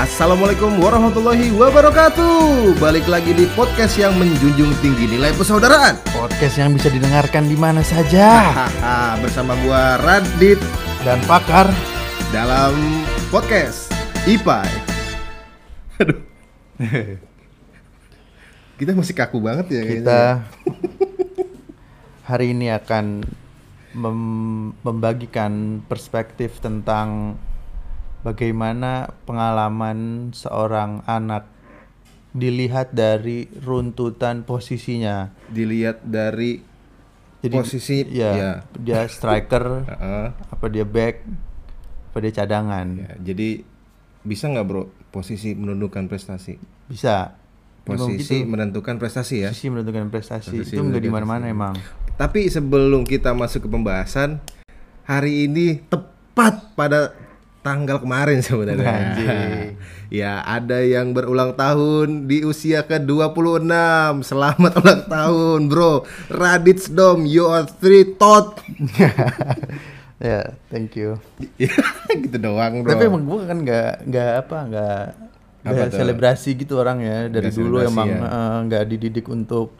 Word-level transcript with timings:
Assalamualaikum 0.00 0.80
warahmatullahi 0.80 1.52
wabarakatuh. 1.52 2.72
Balik 2.80 3.04
lagi 3.04 3.36
di 3.36 3.44
podcast 3.52 4.00
yang 4.00 4.16
menjunjung 4.16 4.72
tinggi 4.80 5.04
nilai 5.04 5.28
persaudaraan. 5.36 6.00
Podcast 6.16 6.56
yang 6.56 6.72
bisa 6.72 6.88
didengarkan 6.88 7.44
di 7.44 7.52
mana 7.52 7.84
saja 7.84 8.40
bersama 9.20 9.52
gua 9.60 10.00
Radit 10.00 10.56
dan 11.04 11.20
pakar. 11.28 11.68
dalam 12.32 12.72
podcast 13.28 13.90
IPAI. 14.24 14.70
Aduh. 16.00 16.22
Kita 18.80 18.96
masih 18.96 19.12
kaku 19.18 19.36
banget 19.42 19.66
ya. 19.68 19.82
Kita 19.84 20.20
hari 22.24 22.56
ini 22.56 22.72
akan 22.72 23.26
mem- 23.98 24.72
membagikan 24.80 25.82
perspektif 25.90 26.62
tentang 26.62 27.34
bagaimana 28.20 29.12
pengalaman 29.24 30.30
seorang 30.36 31.00
anak 31.08 31.48
dilihat 32.30 32.94
dari 32.94 33.50
runtutan 33.58 34.46
posisinya. 34.46 35.34
dilihat 35.50 36.06
dari 36.06 36.62
Jadi 37.40 37.56
posisi 37.56 38.04
ya, 38.04 38.32
ya. 38.36 38.52
dia 38.76 39.08
striker, 39.08 39.88
apa 40.52 40.66
dia 40.68 40.84
back, 40.84 41.24
apa 42.12 42.18
dia 42.20 42.32
cadangan. 42.36 42.86
Ya, 43.00 43.32
jadi 43.32 43.64
bisa 44.20 44.52
nggak 44.52 44.66
bro 44.68 44.92
posisi 45.08 45.56
menentukan 45.56 46.04
prestasi? 46.04 46.60
Bisa. 46.84 47.32
Posisi 47.80 48.44
gitu. 48.44 48.52
menentukan 48.52 49.00
prestasi 49.00 49.48
ya. 49.48 49.50
Posisi 49.56 49.72
menentukan 49.72 50.12
prestasi 50.12 50.52
Posisi 50.52 50.76
itu 50.76 50.84
nggak 50.84 51.00
di 51.00 51.08
mana-mana 51.08 51.48
emang. 51.48 51.74
Tapi 52.20 52.52
sebelum 52.52 53.08
kita 53.08 53.32
masuk 53.32 53.66
ke 53.66 53.68
pembahasan, 53.72 54.44
hari 55.08 55.48
ini 55.48 55.80
tepat 55.88 56.76
pada 56.76 57.16
tanggal 57.60 58.00
kemarin 58.00 58.40
sebenarnya. 58.46 58.88
Anjing. 58.88 59.76
ya, 60.08 60.40
ada 60.42 60.80
yang 60.80 61.12
berulang 61.12 61.54
tahun 61.54 62.26
di 62.26 62.42
usia 62.42 62.82
ke-26. 62.82 63.68
Selamat 64.24 64.72
ulang 64.80 65.02
tahun, 65.06 65.60
Bro. 65.68 66.04
Raditz 66.28 66.88
Dom, 66.88 67.24
you 67.24 67.44
are 67.46 67.68
three 67.68 68.16
tot. 68.16 68.58
ya, 70.20 70.56
thank 70.68 70.96
you. 70.96 71.20
gitu 72.10 72.36
doang, 72.36 72.80
Bro. 72.82 72.90
Tapi 72.92 73.02
emang 73.06 73.22
gue 73.24 73.40
kan 73.44 73.58
nggak 73.60 73.90
nggak 74.08 74.30
apa 74.46 74.58
nggak 74.66 75.00
Apa 75.60 75.82
tuh? 75.92 75.98
selebrasi 76.00 76.56
gitu 76.56 76.80
orang 76.80 77.04
ya 77.04 77.28
dari 77.28 77.52
Nggak 77.52 77.60
dulu 77.60 77.76
emang 77.84 78.08
ya? 78.08 78.20
eh, 78.24 78.56
nggak 78.64 78.84
dididik 78.88 79.28
untuk 79.28 79.76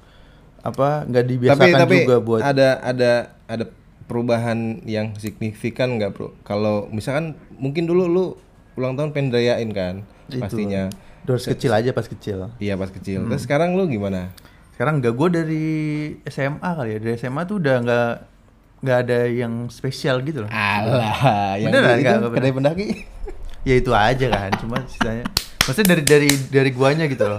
apa 0.61 1.09
nggak 1.09 1.25
tapi 1.25 1.33
dibiasakan 1.33 1.79
tapi 1.89 1.97
juga 2.05 2.17
buat 2.21 2.41
ada 2.45 2.77
ada 2.85 3.13
ada 3.49 3.65
perubahan 4.05 4.83
yang 4.85 5.15
signifikan 5.17 5.97
nggak, 5.97 6.13
Bro? 6.13 6.35
Kalau 6.43 6.91
misalkan 6.91 7.39
mungkin 7.61 7.85
dulu 7.85 8.05
lu 8.05 8.25
ulang 8.75 8.97
tahun 8.97 9.13
pengen 9.13 9.31
rayain 9.31 9.71
kan? 9.71 9.95
Itu. 10.27 10.41
Pastinya. 10.41 10.89
doors 11.21 11.45
kecil 11.45 11.69
aja 11.71 11.93
pas 11.93 12.05
kecil. 12.05 12.49
Iya, 12.57 12.75
pas 12.75 12.89
kecil. 12.89 13.21
Hmm. 13.21 13.29
Terus 13.29 13.45
sekarang 13.45 13.77
lu 13.77 13.85
gimana? 13.85 14.33
Sekarang 14.73 14.99
nggak 14.99 15.13
gue 15.13 15.29
dari 15.31 15.67
SMA 16.25 16.65
kali 16.65 16.91
ya 16.91 16.99
dari 16.99 17.15
SMA 17.15 17.45
tuh 17.45 17.61
udah 17.61 17.77
nggak 17.79 18.11
nggak 18.81 18.99
ada 18.99 19.19
yang 19.29 19.69
spesial 19.69 20.25
gitu 20.25 20.43
loh. 20.43 20.51
Alah, 20.51 21.61
yang 21.61 21.69
itu 21.69 21.77
nggak, 21.77 21.97
nggak 22.01 22.33
kedai 22.33 22.53
pendaki. 22.53 22.87
ya 23.61 23.77
itu 23.77 23.93
aja 23.93 24.27
kan 24.27 24.51
cuma 24.57 24.81
sisanya 24.89 25.21
maksudnya 25.61 25.93
dari 25.93 26.03
dari 26.03 26.31
dari 26.49 26.71
guanya 26.73 27.05
gitu 27.05 27.29
loh 27.29 27.37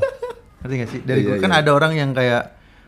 ngerti 0.62 0.74
gak 0.78 0.90
sih 0.94 1.02
dari 1.02 1.26
Iya, 1.26 1.28
gua 1.28 1.38
kan 1.42 1.50
iya. 1.50 1.60
ada 1.66 1.72
orang 1.74 1.94
yang 1.98 2.14
kayak 2.14 2.44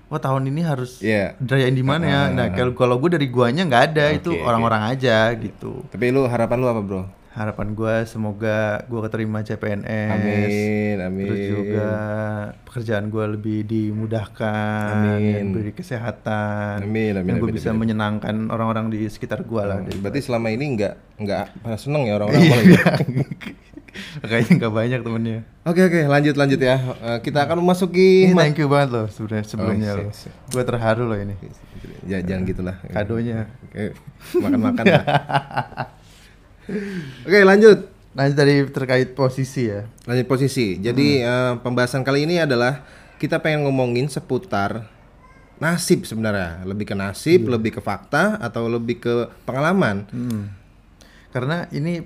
wah 0.06 0.22
tahun 0.22 0.54
ini 0.54 0.62
harus 0.62 1.02
Iya. 1.02 1.34
dirayain 1.42 1.74
di 1.74 1.82
mana 1.82 2.06
ya 2.06 2.22
nah 2.30 2.54
kalau 2.54 2.78
kalau 2.78 3.02
gue 3.02 3.18
dari 3.18 3.34
guanya 3.34 3.66
nggak 3.66 3.84
ada 3.90 4.14
itu 4.14 4.38
Oke, 4.38 4.46
orang-orang 4.46 4.86
aja 4.86 5.34
gitu 5.34 5.82
Tapi 5.90 6.14
lu 6.14 6.30
harapan 6.30 6.58
lu 6.62 6.68
apa, 6.70 6.82
Bro? 6.86 7.02
Harapan 7.34 7.74
gua 7.74 7.94
semoga 8.04 8.60
gua 8.86 9.02
keterima 9.04 9.42
CPNS 9.42 10.14
Amin, 10.14 10.96
amin. 11.00 11.26
terus 11.26 11.42
juga 11.48 11.90
pekerjaan 12.64 13.06
gua 13.08 13.26
lebih 13.28 13.66
dimudahkan 13.66 15.18
Amin. 15.18 15.50
diberi 15.50 15.72
kesehatan 15.72 16.82
Amin, 16.82 17.14
amin, 17.14 17.26
dan 17.26 17.36
gue 17.36 17.48
amin, 17.48 17.58
bisa 17.58 17.70
menyenangkan 17.72 18.36
orang-orang 18.48 18.88
di 18.88 19.06
sekitar 19.06 19.42
gua 19.42 19.66
lah 19.66 19.78
Berarti 19.82 20.22
selama 20.22 20.48
ini 20.48 20.78
nggak 20.78 20.94
nggak 21.20 21.44
pernah 21.60 21.80
seneng 21.80 22.06
ya 22.06 22.14
orang-orang 22.16 22.42
Iya. 22.44 22.54
ya? 22.72 22.84
kayaknya 24.26 24.54
nggak 24.58 24.74
banyak 24.74 25.00
temennya 25.02 25.40
Oke 25.64 25.82
oke 25.82 26.02
lanjut 26.04 26.34
lanjut 26.34 26.60
ya. 26.60 26.76
Eh, 27.00 27.20
kita 27.22 27.46
akan 27.46 27.62
memasuki 27.62 28.26
Ini 28.26 28.34
ma- 28.34 28.42
thank 28.42 28.58
you 28.58 28.68
banget 28.68 28.90
loh 28.92 29.06
sebenarnya 29.08 29.46
sebelumnya 29.48 29.90
Oh, 29.90 29.96
loh. 29.96 30.04
siap, 30.12 30.28
siap. 30.28 30.34
Gue 30.50 30.64
terharu 30.66 31.04
loh 31.06 31.16
ini. 31.16 31.36
Ya, 32.04 32.20
jangan 32.20 32.44
gitulah. 32.44 32.76
Kadonya. 32.84 33.48
Oke, 33.64 33.96
makan-makan 34.36 34.84
lah. 34.84 35.04
Oke, 37.24 37.40
lanjut. 37.42 37.90
Nah 38.14 38.30
tadi 38.30 38.62
terkait 38.70 39.12
posisi 39.12 39.68
ya. 39.68 39.90
Lanjut 40.06 40.26
posisi. 40.26 40.78
Jadi 40.78 41.20
Hmm. 41.20 41.28
eh, 41.28 41.54
pembahasan 41.60 42.02
kali 42.02 42.24
ini 42.24 42.38
adalah 42.38 42.86
kita 43.18 43.40
pengen 43.40 43.66
ngomongin 43.66 44.06
seputar 44.06 44.86
nasib 45.58 46.04
sebenarnya. 46.04 46.62
Lebih 46.64 46.86
ke 46.86 46.96
nasib, 46.96 47.40
Iya. 47.44 47.52
lebih 47.52 47.72
ke 47.74 47.82
fakta 47.82 48.38
atau 48.38 48.68
lebih 48.68 49.00
ke 49.00 49.14
pengalaman. 49.44 50.06
Hmm. 50.08 50.54
Karena 51.30 51.66
ini 51.70 52.06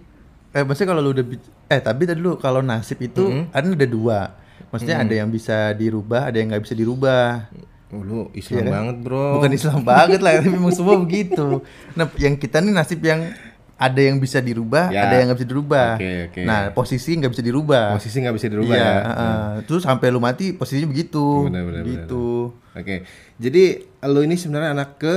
eh 0.50 0.63
maksudnya 0.63 0.89
kalau 0.89 1.03
lu 1.03 1.12
udah 1.12 1.25
eh 1.68 1.81
tapi 1.84 2.07
tadi 2.07 2.18
dulu 2.18 2.39
kalau 2.39 2.63
nasib 2.63 2.97
itu 2.97 3.28
Hmm. 3.28 3.51
kan 3.51 3.68
ada 3.68 3.88
dua. 3.88 4.19
Maksudnya 4.68 5.00
ada 5.00 5.13
yang 5.13 5.28
bisa 5.28 5.72
dirubah, 5.74 6.28
ada 6.28 6.38
yang 6.38 6.50
nggak 6.50 6.63
bisa 6.63 6.75
dirubah. 6.75 7.47
Oh, 7.88 8.03
lu 8.03 8.28
Islam 8.34 8.68
kan? 8.68 8.74
banget, 8.74 8.95
Bro. 9.00 9.39
Bukan 9.39 9.51
Islam 9.53 9.79
banget 9.81 10.19
lah, 10.19 10.31
tapi 10.35 10.51
memang 10.51 10.75
semua 10.75 11.00
begitu. 11.00 11.63
Nah, 11.95 12.12
yang 12.16 12.35
kita 12.35 12.59
nih 12.59 12.75
nasib 12.75 13.00
yang 13.00 13.31
ada 13.77 14.01
yang 14.01 14.17
bisa 14.17 14.41
dirubah, 14.41 14.89
Ya. 14.89 15.05
ada 15.05 15.15
yang 15.15 15.29
nggak 15.29 15.39
bisa 15.39 15.49
dirubah. 15.49 15.89
Oke, 15.95 16.11
oke. 16.27 16.41
Nah, 16.43 16.59
posisi 16.73 17.13
nggak 17.13 17.31
bisa 17.31 17.43
dirubah. 17.45 17.85
Posisi 17.93 18.17
nggak 18.19 18.35
bisa 18.35 18.47
dirubah 18.49 18.73
iya, 18.73 18.83
ya. 18.83 18.97
heeh. 19.05 19.41
Terus 19.63 19.85
sampai 19.85 20.09
lu 20.09 20.17
mati 20.17 20.49
posisinya 20.51 20.89
begitu. 20.89 21.45
Benar, 21.45 21.61
benar, 21.63 21.81
benar. 21.81 21.93
gitu. 21.93 22.57
Oke. 22.73 23.05
Jadi 23.38 23.63
lu 24.03 24.19
ini 24.19 24.35
sebenarnya 24.35 24.73
anak 24.73 24.89
ke 24.97 25.15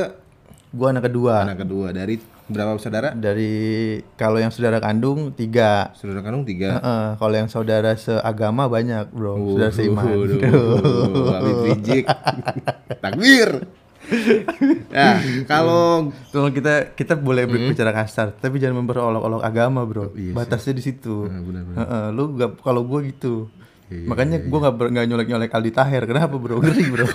Gua 0.71 0.95
anak 0.95 1.11
kedua. 1.11 1.43
anak 1.43 1.67
kedua 1.67 1.91
dari 1.91 2.15
berapa 2.47 2.79
saudara? 2.79 3.11
Dari 3.11 3.51
kalau 4.15 4.39
yang 4.39 4.55
saudara 4.55 4.79
kandung 4.79 5.35
tiga. 5.35 5.91
Saudara 5.99 6.23
kandung 6.23 6.47
tiga. 6.47 6.79
Heeh, 6.79 7.07
kalau 7.19 7.35
yang 7.35 7.51
saudara 7.51 7.91
seagama 7.97 8.71
banyak, 8.71 9.11
bro. 9.11 9.35
saudara 9.57 9.75
seiman. 9.75 10.07
Waduh, 10.07 11.65
Rizik. 11.67 12.07
Takbir. 13.03 13.67
Ya, 14.91 15.11
kalau 15.47 16.11
Kalau 16.31 16.49
kita 16.51 16.95
kita 16.95 17.15
boleh 17.19 17.47
berbicara 17.47 17.91
kasar, 17.95 18.35
tapi 18.35 18.59
jangan 18.59 18.83
memperolok-olok 18.85 19.43
agama, 19.43 19.83
bro. 19.87 20.11
Iya 20.15 20.31
sih. 20.31 20.37
Batasnya 20.37 20.75
di 20.77 20.83
situ. 20.83 21.27
Nah. 21.27 21.43
Heeh, 21.81 22.05
lu 22.15 22.35
gak, 22.35 22.63
kalau 22.63 22.83
gua 22.87 23.03
gitu. 23.03 23.51
Iya, 23.91 24.07
Makanya 24.07 24.37
gua 24.47 24.59
nggak 24.69 24.75
ber- 24.79 24.91
nggak 24.95 25.07
nyolek-nyolek 25.11 25.51
Aldi 25.51 25.73
Taher. 25.75 26.03
Kenapa, 26.07 26.35
bro? 26.39 26.59
Ngeri, 26.63 26.85
bro. 26.91 27.07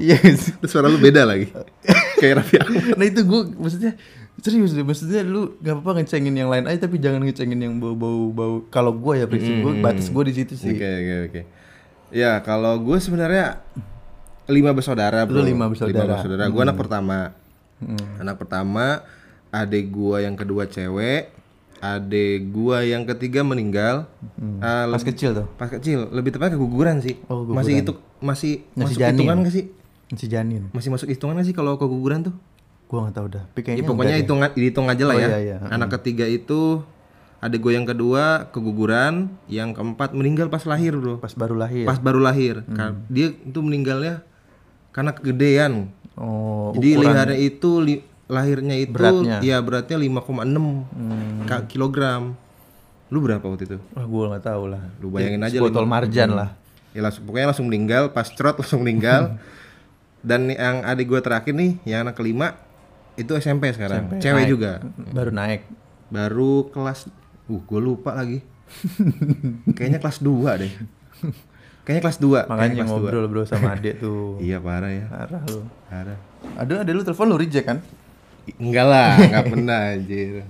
Iya. 0.00 0.16
sih. 0.32 0.56
suara 0.64 0.88
lu 0.88 0.96
beda 0.96 1.28
lagi. 1.28 1.52
Kayak 2.22 2.44
Raffi 2.44 2.56
nah 2.94 3.02
itu 3.02 3.20
gua 3.26 3.50
maksudnya 3.50 3.98
serius 4.40 4.72
deh. 4.72 4.86
Maksudnya 4.86 5.26
lu 5.26 5.58
nggak 5.60 5.74
apa-apa 5.74 6.00
ngecengin 6.00 6.34
yang 6.38 6.48
lain 6.48 6.64
aja, 6.70 6.88
tapi 6.88 7.02
jangan 7.02 7.20
ngecengin 7.26 7.60
yang 7.60 7.74
bau-bau 7.82 8.30
bau. 8.32 8.54
Kalau 8.70 8.94
gua 8.96 9.18
ya 9.18 9.26
prinsip 9.28 9.60
gua 9.60 9.74
batas 9.82 10.08
gua 10.08 10.24
di 10.24 10.34
situ 10.38 10.54
sih. 10.56 10.72
Oke, 10.72 10.86
oke, 10.86 11.14
oke. 11.28 11.40
Ya, 12.12 12.44
kalau 12.44 12.76
gue 12.76 13.00
sebenarnya 13.00 13.64
lima 14.46 14.70
bersaudara, 14.70 15.22
bro. 15.22 15.38
Lu 15.38 15.44
lima 15.44 15.66
bersaudara. 15.66 16.22
Gue 16.48 16.62
anak 16.62 16.76
pertama. 16.76 17.34
Anak 18.16 18.38
pertama, 18.38 19.02
adik 19.50 19.90
gua 19.90 20.22
yang 20.22 20.34
kedua 20.34 20.64
cewek, 20.64 21.34
adik 21.78 22.50
gua 22.50 22.80
yang 22.80 23.02
ketiga 23.04 23.42
meninggal. 23.42 24.06
Ah, 24.58 24.86
Pas 24.86 24.96
lebih- 24.96 25.08
kecil 25.10 25.30
tuh. 25.34 25.46
pas 25.56 25.66
kecil, 25.68 26.06
lebih 26.08 26.30
tepatnya 26.30 26.54
keguguran 26.54 27.02
sih. 27.02 27.18
Oh, 27.26 27.42
keguguran. 27.42 27.58
Masih 27.58 27.74
itu 27.76 27.92
masih 28.18 28.52
Masih 28.72 28.78
masuk 28.78 28.98
janin. 28.98 29.14
hitungan 29.18 29.36
gak 29.42 29.52
sih? 29.52 29.64
Si 30.12 30.26
janin. 30.28 30.62
Masih 30.70 30.88
masuk 30.88 31.08
hitungan 31.10 31.34
gak 31.36 31.46
sih 31.50 31.52
kalau 31.52 31.74
keguguran 31.74 32.22
tuh? 32.22 32.34
Gua 32.86 33.08
nggak 33.08 33.16
tahu 33.16 33.26
dah. 33.32 33.44
Tapi 33.50 33.60
Ya, 33.72 33.82
pokoknya 33.82 34.16
hitung 34.16 34.38
dihitung 34.52 34.86
aja 34.86 35.02
lah 35.02 35.16
Oh, 35.16 35.20
ya. 35.20 35.28
iya, 35.28 35.38
iya. 35.42 35.56
Anak 35.66 35.96
ketiga 35.98 36.22
itu 36.24 36.84
adik 37.40 37.58
gue 37.58 37.74
yang 37.74 37.82
kedua 37.82 38.46
keguguran, 38.54 39.26
yang 39.48 39.74
keempat 39.74 40.14
meninggal 40.14 40.46
pas 40.46 40.62
lahir, 40.62 40.94
Bro. 40.94 41.18
pas 41.18 41.34
baru 41.34 41.58
lahir. 41.58 41.82
Pas 41.82 41.98
baru 41.98 42.22
lahir. 42.22 42.62
Hmm. 42.62 43.02
Dia 43.08 43.34
itu 43.34 43.58
meninggalnya 43.58 44.22
karena 44.92 45.10
kegedean. 45.10 45.72
Oh, 46.14 46.70
Jadi 46.72 46.88
ukuran. 46.94 47.32
itu 47.34 47.70
li- 47.80 48.04
lahirnya 48.28 48.76
itu 48.76 48.92
Beratnya. 48.92 49.40
ya 49.40 49.58
beratnya 49.58 49.96
5,6 49.98 50.84
Hmm. 50.86 51.44
kilogram. 51.66 52.36
Lu 53.08 53.20
berapa 53.20 53.40
waktu 53.42 53.64
itu? 53.66 53.78
Wah, 53.92 54.04
gua 54.04 54.24
nggak 54.32 54.44
tahu 54.46 54.62
lah. 54.68 54.82
Lu 54.96 55.08
bayangin 55.08 55.42
aja 55.42 55.58
Botol 55.58 55.84
marjan 55.84 56.32
lah. 56.32 56.56
Ya 56.92 57.00
langsung 57.00 57.24
pokoknya 57.24 57.48
langsung 57.48 57.68
meninggal, 57.68 58.08
pas 58.08 58.28
trot 58.28 58.56
langsung 58.56 58.80
meninggal. 58.80 59.36
Dan 60.22 60.48
yang 60.48 60.86
adik 60.86 61.08
gue 61.08 61.18
terakhir 61.18 61.50
nih, 61.50 61.82
yang 61.82 62.06
anak 62.06 62.14
kelima 62.14 62.54
itu 63.14 63.34
SMP 63.34 63.68
sekarang, 63.68 64.16
cewek 64.16 64.46
Naik. 64.46 64.48
juga. 64.48 64.72
Baru 65.10 65.28
naik. 65.28 65.66
Baru 66.08 66.70
kelas 66.70 67.10
uh 67.42 67.60
gue 67.60 67.80
lupa 67.82 68.14
lagi. 68.14 68.38
Kayaknya 69.76 69.98
kelas 69.98 70.22
2 70.22 70.30
deh. 70.56 70.72
Kayaknya 71.82 72.02
kelas 72.02 72.18
2. 72.18 72.46
Makanya 72.46 72.82
ngobrol 72.84 73.26
bro 73.26 73.42
sama 73.42 73.74
adik 73.74 73.98
tuh. 73.98 74.38
Iya 74.44 74.58
parah 74.58 74.88
ya. 74.88 75.04
Parah 75.06 75.42
lu. 75.44 75.60
Parah. 75.86 76.18
Ada 76.54 76.72
ada 76.80 76.90
lu 76.90 77.02
telepon 77.02 77.26
lu 77.26 77.36
reject 77.36 77.66
kan? 77.66 77.78
Enggak 78.58 78.86
lah, 78.86 79.10
enggak 79.16 79.44
pernah 79.48 79.80
anjir. 79.92 80.42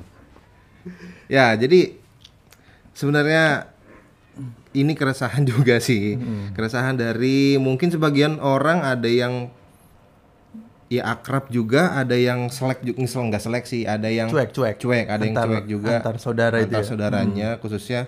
Ya, 1.26 1.52
jadi 1.52 1.96
sebenarnya 2.92 3.68
ini 4.72 4.92
keresahan 4.92 5.44
juga 5.52 5.76
sih. 5.78 6.16
Keresahan 6.52 6.96
dari 6.96 7.56
mungkin 7.56 7.88
sebagian 7.88 8.36
orang 8.38 8.80
ada 8.80 9.06
yang 9.06 9.52
ya 10.88 11.08
akrab 11.08 11.48
juga, 11.48 11.92
ada 11.94 12.12
yang 12.12 12.48
selek 12.48 12.80
juga 12.82 12.98
misal 13.00 13.24
nggak 13.24 13.40
selek 13.40 13.64
sih, 13.64 13.84
ada 13.84 14.08
yang 14.08 14.28
Cuek, 14.28 14.52
cuek. 14.52 14.76
cuek, 14.76 15.06
ada 15.08 15.24
yang 15.24 15.32
Antar- 15.32 15.48
cuek 15.50 15.64
juga 15.64 15.94
antar 15.98 16.16
saudara 16.18 16.56
itu 16.58 16.68
antar 16.68 16.80
ya? 16.80 16.84
saudaranya 16.84 17.48
khususnya 17.56 18.00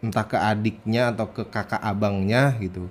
entah 0.00 0.24
ke 0.24 0.36
adiknya 0.36 1.12
atau 1.12 1.28
ke 1.28 1.44
kakak 1.44 1.80
abangnya 1.80 2.56
gitu. 2.56 2.88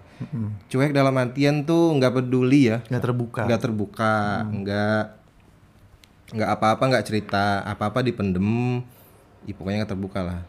Cuek 0.69 0.94
dalam 0.94 1.17
artian 1.17 1.65
tuh 1.65 1.97
nggak 1.97 2.21
peduli 2.21 2.69
ya, 2.69 2.85
nggak 2.85 3.03
terbuka 3.03 3.41
nggak 3.50 3.61
terbuka, 3.61 4.13
nggak 4.45 5.03
nggak 6.29 6.50
apa-apa 6.53 6.83
nggak 6.94 7.06
cerita, 7.09 7.65
apa-apa 7.65 8.06
dipendem, 8.06 8.85
ya 9.50 9.53
pokoknya 9.57 9.81
nggak 9.81 9.94
terbuka 9.97 10.19
lah. 10.21 10.41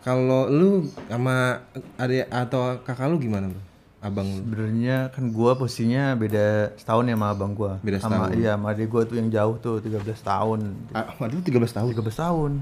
Kalau 0.00 0.48
lu 0.48 0.88
sama 1.08 1.64
adik 1.96 2.28
atau 2.28 2.80
kakak 2.84 3.08
lu 3.08 3.20
gimana 3.20 3.48
bro? 3.48 3.60
Abang 4.00 4.24
lu? 4.24 4.40
sebenarnya 4.40 5.12
kan 5.12 5.28
gua 5.28 5.60
posisinya 5.60 6.16
beda 6.16 6.72
setahun 6.80 7.04
ya 7.04 7.20
sama 7.20 7.36
abang 7.36 7.52
gua 7.52 7.76
Beda 7.84 8.00
sama 8.00 8.32
iya 8.32 8.56
sama 8.56 8.72
adik 8.72 8.88
gua 8.88 9.04
tuh 9.04 9.20
yang 9.20 9.28
jauh 9.28 9.60
tuh 9.60 9.76
13 9.76 10.00
tahun 10.24 10.72
Ah, 10.96 11.12
waduh 11.20 11.44
13 11.44 11.52
tahun. 11.68 11.92
13 11.92 12.08
tahun 12.16 12.52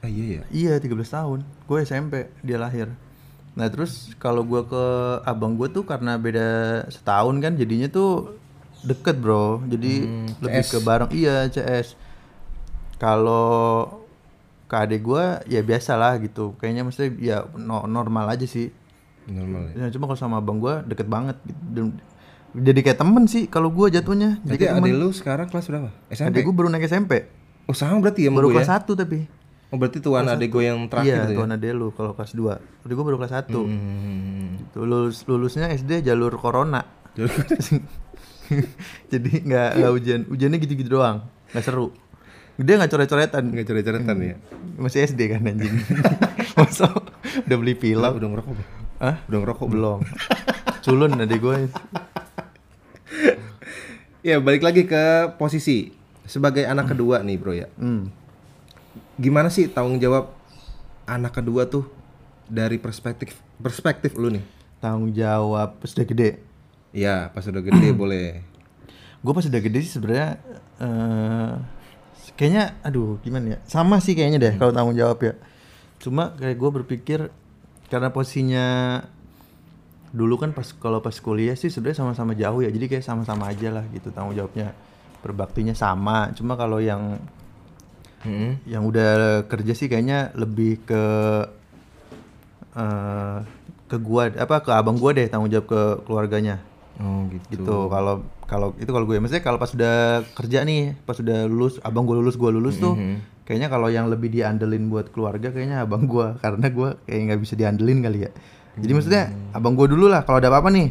Ah 0.00 0.08
iya 0.08 0.40
ya. 0.40 0.42
Iya 0.48 0.72
13 0.76 0.96
tahun 1.06 1.38
Gue 1.64 1.78
SMP 1.82 2.14
dia 2.40 2.56
lahir 2.56 2.88
Nah 3.50 3.66
terus 3.66 4.14
kalau 4.16 4.40
gua 4.40 4.62
ke 4.62 4.84
abang 5.22 5.54
gue 5.54 5.68
tuh 5.68 5.82
karena 5.82 6.16
beda 6.16 6.48
setahun 6.86 7.36
kan 7.36 7.52
jadinya 7.54 7.86
tuh 7.86 8.38
deket 8.80 9.18
bro 9.18 9.60
Jadi 9.62 10.06
lebih 10.38 10.64
ke 10.64 10.78
bareng 10.80 11.10
Iya 11.10 11.44
CS 11.46 11.98
Kalau 12.96 13.86
ke 14.64 14.76
adik 14.78 15.02
gua 15.02 15.42
ya 15.44 15.60
biasa 15.60 15.94
lah 15.94 16.16
gitu 16.16 16.54
Kayaknya 16.56 16.82
maksudnya 16.82 17.10
ya 17.18 17.36
no- 17.54 17.84
normal 17.84 18.30
aja 18.30 18.46
sih 18.46 18.70
Normal 19.26 19.74
ya. 19.74 19.84
ya, 19.84 19.92
Cuma 19.92 20.06
kalau 20.06 20.16
sama 20.18 20.38
abang 20.38 20.56
gua 20.56 20.80
deket 20.80 21.04
banget 21.04 21.36
gitu. 21.44 21.92
Jadi 22.50 22.80
kayak 22.80 22.98
temen 22.98 23.24
sih 23.26 23.46
kalau 23.46 23.68
gua 23.68 23.86
jatuhnya 23.86 24.38
Jadi 24.42 24.56
kayak 24.60 24.80
adik 24.80 24.90
lu 24.92 25.10
sekarang 25.10 25.46
kelas 25.46 25.66
berapa? 25.66 25.90
SMP? 26.08 26.28
Adik 26.30 26.42
gue 26.42 26.54
baru 26.54 26.66
naik 26.66 26.82
SMP 26.84 27.12
Oh 27.66 27.74
sama 27.74 28.00
berarti 28.00 28.26
ya 28.26 28.30
sama 28.30 28.38
Baru 28.38 28.48
gue 28.48 28.54
kelas 28.58 28.70
ya? 28.70 28.78
1 28.78 28.94
tapi 28.96 29.18
Oh 29.70 29.78
berarti 29.78 29.98
tuan 29.98 30.26
adik 30.26 30.50
gue 30.50 30.64
yang 30.64 30.78
Iya 30.80 30.88
terakhir 30.88 31.14
tuh 31.22 31.30
ya? 31.30 31.38
tuan 31.38 31.50
adek 31.52 31.70
lu 31.72 31.88
kalau 31.90 32.10
kelas 32.12 32.32
2 32.32 32.82
Adik 32.82 32.90
gue 32.90 33.04
baru 33.04 33.16
kelas 33.16 33.34
1 33.40 33.54
Hmm. 33.54 34.58
Gitu, 34.60 34.78
lulus 34.80 35.22
lulusnya 35.24 35.70
SD 35.70 36.02
jalur 36.02 36.34
corona 36.34 36.82
jadi 39.06 39.30
nggak 39.40 39.68
nggak 39.76 39.92
ujian 39.92 40.20
ujiannya 40.26 40.58
gitu-gitu 40.58 40.90
doang 40.92 41.22
nggak 41.48 41.62
seru 41.62 41.94
dia 42.56 42.76
nggak 42.76 42.88
coret-coretan 42.88 43.44
Nggak 43.46 43.66
coret-coretan 43.66 44.16
ya? 44.20 44.34
masih 44.76 45.06
SD 45.06 45.20
kan 45.28 45.42
anjing 45.44 45.74
masa 46.58 46.90
udah 47.40 47.56
beli 47.56 47.72
pilok 47.72 48.14
udah 48.16 48.28
ngerokok 48.28 48.52
belum? 48.52 48.68
Hah? 48.98 49.16
Udah 49.24 49.38
ngerokok 49.40 49.66
belum? 49.66 49.98
culun 50.80 51.10
adek 51.16 51.38
gue 51.38 51.56
Ya 54.22 54.36
balik 54.36 54.60
lagi 54.60 54.84
ke 54.84 55.04
posisi 55.34 55.96
sebagai 56.22 56.62
anak 56.62 56.92
kedua 56.92 57.22
nih 57.22 57.36
bro 57.36 57.50
ya. 57.50 57.66
hmm. 57.72 58.19
Gimana 59.20 59.52
sih 59.52 59.68
tanggung 59.68 60.00
jawab 60.00 60.32
anak 61.04 61.36
kedua 61.36 61.68
tuh 61.68 61.84
dari 62.48 62.80
perspektif 62.80 63.36
perspektif 63.60 64.16
lu 64.16 64.32
nih? 64.32 64.44
tanggung 64.80 65.12
jawab 65.12 65.76
pas 65.76 65.92
udah 65.92 66.06
gede. 66.08 66.40
Ya 66.90 67.28
pas 67.30 67.44
udah 67.44 67.60
gede 67.60 67.92
boleh. 68.00 68.42
gue 69.20 69.32
pas 69.36 69.44
udah 69.44 69.60
gede 69.60 69.84
sih 69.84 69.92
sebenarnya 69.92 70.40
eh 70.80 71.52
kayaknya 72.40 72.80
aduh 72.80 73.20
gimana 73.20 73.54
ya? 73.54 73.58
Sama 73.68 74.00
sih 74.00 74.16
kayaknya 74.16 74.40
deh 74.40 74.54
kalau 74.56 74.72
tanggung 74.72 74.96
jawab 74.96 75.20
ya. 75.20 75.36
Cuma 76.00 76.32
kayak 76.40 76.56
gue 76.56 76.70
berpikir 76.80 77.20
karena 77.92 78.08
posisinya 78.08 78.66
dulu 80.16 80.40
kan 80.40 80.56
pas 80.56 80.72
kalau 80.80 81.04
pas 81.04 81.12
kuliah 81.20 81.52
sih 81.52 81.68
sebenarnya 81.68 82.00
sama-sama 82.00 82.32
jauh 82.32 82.64
ya. 82.64 82.72
Jadi 82.72 82.88
kayak 82.88 83.04
sama-sama 83.04 83.52
aja 83.52 83.68
lah 83.68 83.84
gitu 83.92 84.08
tanggung 84.08 84.32
jawabnya. 84.32 84.72
Berbaktinya 85.20 85.76
sama. 85.76 86.32
Cuma 86.32 86.56
kalau 86.56 86.80
yang 86.80 87.20
Hmm. 88.20 88.60
yang 88.68 88.84
udah 88.84 89.44
kerja 89.48 89.72
sih 89.72 89.88
kayaknya 89.88 90.28
lebih 90.36 90.84
ke 90.84 91.04
eh 92.76 93.38
ke 93.90 93.96
gua 93.98 94.30
apa 94.30 94.62
ke 94.62 94.70
abang 94.70 95.00
gua 95.00 95.16
deh 95.16 95.26
tanggung 95.26 95.50
jawab 95.50 95.66
ke 95.66 95.80
keluarganya. 96.04 96.60
Oh 97.00 97.24
gitu. 97.32 97.56
gitu. 97.56 97.76
Kalau 97.88 98.22
kalau 98.50 98.74
itu 98.82 98.90
kalau 98.90 99.06
gue 99.06 99.22
maksudnya 99.22 99.46
kalau 99.46 99.62
pas 99.62 99.70
udah 99.70 100.26
kerja 100.34 100.66
nih 100.66 100.98
pas 101.06 101.14
udah 101.14 101.46
lulus 101.46 101.78
abang 101.86 102.02
gue 102.02 102.18
lulus 102.18 102.34
gue 102.34 102.50
lulus 102.50 102.82
tuh 102.82 102.98
kayaknya 103.46 103.70
kalau 103.70 103.86
yang 103.86 104.10
lebih 104.10 104.26
diandelin 104.26 104.90
buat 104.90 105.14
keluarga 105.14 105.54
kayaknya 105.54 105.86
abang 105.86 106.10
gue 106.10 106.34
karena 106.42 106.66
gue 106.66 106.98
kayak 107.06 107.20
nggak 107.30 107.40
bisa 107.46 107.54
diandelin 107.54 108.02
kali 108.02 108.26
ya 108.26 108.30
jadi 108.78 108.92
maksudnya 108.94 109.24
abang 109.50 109.74
gue 109.74 109.90
dulu 109.90 110.06
lah 110.06 110.22
kalau 110.22 110.38
ada 110.38 110.46
apa-apa 110.46 110.70
nih 110.70 110.88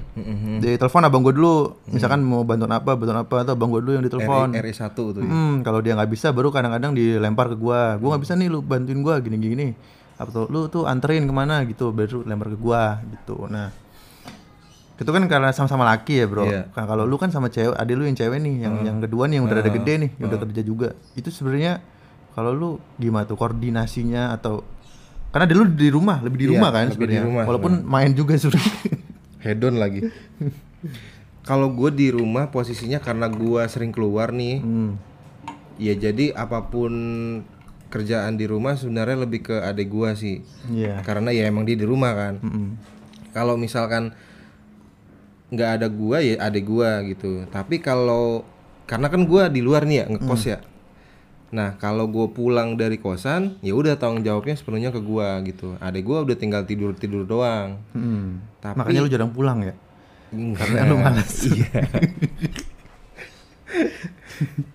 di 0.59 0.75
telepon 0.75 1.03
abang 1.07 1.23
gue 1.23 1.31
dulu 1.31 1.79
misalkan 1.87 2.19
mau 2.19 2.43
bantuan 2.43 2.75
apa 2.75 2.99
bantuan 2.99 3.23
apa 3.23 3.47
atau 3.47 3.55
abang 3.55 3.71
gue 3.71 3.81
dulu 3.81 3.93
yang 3.95 4.05
ditelepon 4.05 4.51
RI, 4.51 4.71
RI 4.71 4.73
1 4.75 4.91
tuh 4.95 5.21
ya. 5.23 5.29
Hmm, 5.29 5.53
kalau 5.63 5.79
dia 5.79 5.95
nggak 5.95 6.11
bisa 6.11 6.35
baru 6.35 6.51
kadang-kadang 6.51 6.91
dilempar 6.93 7.53
ke 7.53 7.57
gua. 7.57 7.95
Gua 7.97 8.15
nggak 8.15 8.23
bisa 8.27 8.33
nih 8.35 8.47
lu 8.51 8.59
bantuin 8.59 8.99
gua 8.99 9.19
gini-gini. 9.23 9.73
Atau 10.19 10.51
lu 10.51 10.67
tuh 10.67 10.83
anterin 10.83 11.23
ke 11.23 11.33
mana 11.33 11.63
gitu 11.63 11.95
baru 11.95 12.27
lempar 12.27 12.51
ke 12.51 12.57
gua 12.59 12.99
gitu. 13.07 13.47
Nah 13.47 13.71
itu 14.99 15.07
kan 15.15 15.23
karena 15.31 15.55
sama-sama 15.55 15.87
laki 15.87 16.19
ya 16.19 16.25
bro. 16.27 16.43
Iya. 16.43 16.75
Nah, 16.75 16.83
kalau 16.83 17.07
lu 17.07 17.15
kan 17.15 17.31
sama 17.31 17.47
cewek, 17.47 17.71
adik 17.71 17.95
lu 17.95 18.03
yang 18.03 18.19
cewek 18.19 18.35
nih, 18.43 18.67
yang 18.67 18.83
yang 18.83 18.97
kedua 18.99 19.31
nih 19.31 19.39
yang 19.39 19.47
udah 19.47 19.63
ada 19.63 19.71
gede 19.71 19.93
nih, 19.95 20.09
yang 20.19 20.27
udah 20.27 20.39
kerja 20.43 20.61
juga. 20.61 20.89
Itu 21.15 21.31
sebenarnya 21.31 21.79
kalau 22.35 22.51
lu 22.51 22.69
gimana 22.99 23.23
tuh 23.23 23.39
koordinasinya 23.39 24.35
atau 24.35 24.67
karena 25.29 25.45
dia 25.45 25.55
lu 25.57 25.65
di 25.69 25.89
rumah, 25.93 26.17
lebih 26.21 26.37
di 26.37 26.45
Iya, 26.49 26.53
rumah 26.57 26.69
kan 26.73 26.85
lebih 26.89 26.89
di 26.89 26.95
sebenarnya. 26.95 27.21
rumah 27.25 27.43
Walaupun 27.45 27.73
main 27.85 28.11
juga 28.17 28.33
sebenarnya. 28.35 28.75
Hedon 29.45 29.75
lagi. 29.77 29.99
Kalau 31.45 31.73
gue 31.73 31.89
di 31.93 32.07
rumah 32.13 32.49
posisinya 32.49 32.99
karena 33.01 33.25
gue 33.25 33.61
sering 33.65 33.89
keluar 33.89 34.29
nih, 34.29 34.61
hmm. 34.61 34.91
ya 35.81 35.93
jadi 35.97 36.33
apa 36.37 36.69
pun 36.69 36.93
kerjaan 37.89 38.37
di 38.37 38.45
rumah 38.45 38.77
sebenarnya 38.77 39.25
lebih 39.25 39.49
ke 39.49 39.55
adik 39.57 39.89
gue 39.89 40.09
sih. 40.13 40.37
Iya. 40.69 41.01
Karena 41.01 41.33
ya 41.33 41.49
emang 41.49 41.65
dia 41.65 41.73
di 41.73 41.85
rumah 41.89 42.13
kan. 42.13 42.33
Mm-mm. 42.41 42.67
Kalau 43.33 43.57
misalkan 43.57 44.13
nggak 45.49 45.69
ada 45.81 45.87
gua 45.89 46.21
ya 46.21 46.37
adik 46.45 46.65
gua 46.69 47.01
gitu. 47.05 47.45
Tapi 47.49 47.81
kalau 47.81 48.45
karena 48.85 49.09
kan 49.09 49.25
gua 49.25 49.49
di 49.49 49.61
luar 49.65 49.85
nih 49.89 50.05
ya 50.05 50.05
ngekos 50.09 50.43
ya. 50.45 50.57
Nah 51.49 51.73
kalau 51.75 52.05
gue 52.05 52.29
pulang 52.29 52.77
dari 52.77 52.95
kosan, 52.95 53.57
ya 53.59 53.73
udah 53.73 53.97
tanggung 53.97 54.21
jawabnya 54.21 54.53
sepenuhnya 54.53 54.89
ke 54.89 55.01
gua 55.01 55.41
gitu. 55.41 55.73
Adik 55.77 56.05
gua 56.05 56.21
udah 56.21 56.37
tinggal 56.37 56.61
tidur 56.63 56.93
tidur 56.93 57.25
doang. 57.25 57.81
Hmm. 57.91 58.45
Tapi 58.59 58.77
Makanya 58.77 59.01
lu 59.01 59.09
jarang 59.09 59.31
pulang 59.33 59.59
ya. 59.61 59.73
karena 60.29 60.85
lu 60.85 60.95
malas. 60.97 61.33
Iya. 61.49 61.81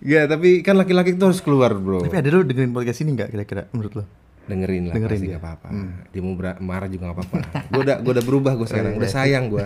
Ya 0.04 0.28
tapi 0.28 0.60
kan 0.60 0.76
laki-laki 0.76 1.16
tuh 1.16 1.32
harus 1.32 1.40
keluar 1.40 1.72
bro. 1.74 2.04
Tapi 2.04 2.20
ada 2.20 2.28
lu 2.28 2.44
dengerin 2.44 2.70
podcast 2.70 3.00
ini 3.00 3.16
nggak 3.16 3.32
kira-kira 3.32 3.62
menurut 3.72 3.94
lu? 3.96 4.04
dengerin 4.44 4.92
lah 4.92 4.94
Dengerin 5.00 5.16
pasti 5.16 5.24
dia. 5.24 5.32
nggak 5.32 5.42
apa-apa. 5.42 5.68
Dia 6.12 6.20
mau 6.20 6.34
marah 6.60 6.88
juga 6.92 7.02
nggak 7.08 7.16
apa-apa. 7.16 7.36
gue 7.64 7.80
udah 7.80 7.96
gue 8.04 8.12
udah 8.12 8.24
berubah 8.28 8.52
gue 8.60 8.68
sekarang, 8.68 8.92
udah 9.00 9.08
sayang 9.08 9.48
gue. 9.48 9.64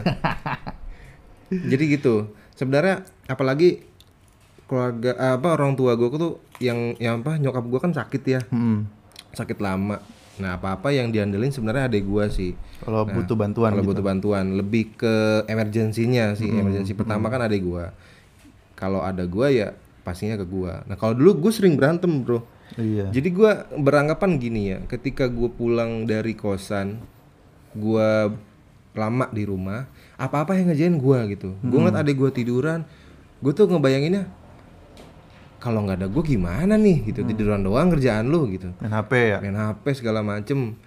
Jadi 1.75 1.85
gitu. 1.99 2.31
Sebenarnya 2.55 3.03
apalagi 3.27 3.83
keluarga 4.71 5.19
apa 5.35 5.49
orang 5.51 5.75
tua 5.75 5.99
gue 5.99 6.07
tuh 6.15 6.39
yang 6.59 6.95
yang 6.99 7.23
apa 7.23 7.39
nyokap 7.39 7.65
gue 7.65 7.81
kan 7.81 7.93
sakit 7.95 8.23
ya, 8.25 8.41
Hmm. 8.51 8.87
sakit 9.33 9.59
lama. 9.59 9.99
Nah 10.39 10.55
apa-apa 10.55 10.95
yang 10.95 11.11
diandelin 11.11 11.51
sebenarnya 11.51 11.91
adek 11.91 12.07
gue 12.07 12.25
sih. 12.31 12.53
Kalau 12.83 13.03
butuh 13.05 13.35
bantuan 13.35 13.75
Kalau 13.75 13.83
gitu. 13.83 13.91
butuh 13.91 14.05
bantuan, 14.07 14.45
lebih 14.55 14.95
ke 14.95 15.15
emergensinya 15.47 16.35
sih. 16.35 16.47
Emergensi 16.47 16.95
pertama 16.95 17.27
kan 17.27 17.43
adek 17.43 17.63
gue. 17.63 17.85
Kalau 18.79 19.03
ada 19.03 19.27
gue 19.27 19.47
ya 19.51 19.75
pastinya 20.07 20.39
ke 20.39 20.47
gue. 20.47 20.73
Nah 20.87 20.95
kalau 20.95 21.19
dulu 21.19 21.49
gue 21.49 21.53
sering 21.55 21.75
berantem 21.75 22.23
bro. 22.23 22.43
Iya. 22.77 23.09
Jadi 23.09 23.29
gua 23.33 23.65
beranggapan 23.73 24.37
gini 24.37 24.69
ya, 24.69 24.79
ketika 24.85 25.25
gue 25.25 25.49
pulang 25.49 26.05
dari 26.05 26.37
kosan, 26.37 27.01
gua 27.73 28.29
lama 28.93 29.27
di 29.33 29.49
rumah, 29.49 29.89
apa-apa 30.21 30.53
yang 30.53 30.69
ngerjain 30.69 31.01
gua 31.01 31.25
gitu. 31.33 31.57
Gue 31.65 31.79
ngeliat 31.81 32.05
adek 32.05 32.21
gua 32.21 32.29
tiduran, 32.29 32.85
gue 33.41 33.53
tuh 33.57 33.73
ngebayanginnya, 33.73 34.29
kalau 35.59 35.83
nggak 35.83 35.99
ada 36.03 36.09
gue 36.09 36.23
gimana 36.23 36.75
nih 36.75 37.11
gitu, 37.11 37.27
tiduran 37.27 37.61
doang 37.61 37.91
kerjaan 37.91 38.31
lu 38.31 38.47
gitu, 38.49 38.71
Main 38.79 38.95
HP 38.95 39.13
ya. 39.35 39.39
main 39.43 39.59
HP 39.59 39.85
segala 39.99 40.23
macem. 40.23 40.79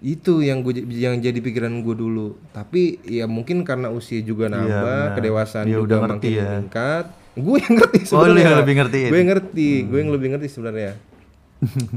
Itu 0.00 0.40
yang 0.40 0.64
gue 0.64 0.80
yang 0.88 1.20
jadi 1.20 1.36
pikiran 1.36 1.84
gue 1.84 1.92
dulu. 1.92 2.40
Tapi 2.56 3.04
ya 3.04 3.28
mungkin 3.28 3.68
karena 3.68 3.92
usia 3.92 4.24
juga 4.24 4.48
nambah, 4.48 5.12
benar. 5.12 5.16
kedewasaan 5.18 5.66
Dia 5.68 5.76
juga 5.76 5.84
udah 5.84 5.98
ngerti 6.08 6.28
makin 6.28 6.40
ya. 6.40 6.44
meningkat. 6.48 7.04
Gue 7.36 7.56
yang 7.60 7.74
ngerti 7.76 7.98
Oh, 8.00 8.02
lu 8.02 8.08
sebenarnya. 8.08 8.40
yang 8.40 8.58
lebih 8.64 8.74
ngertiin. 8.80 9.10
Gue 9.12 9.18
yang 9.20 9.30
ngerti, 9.30 9.68
gue 9.84 9.98
yang 10.00 10.12
lebih 10.16 10.28
ngerti 10.32 10.48
sebenarnya. 10.48 10.92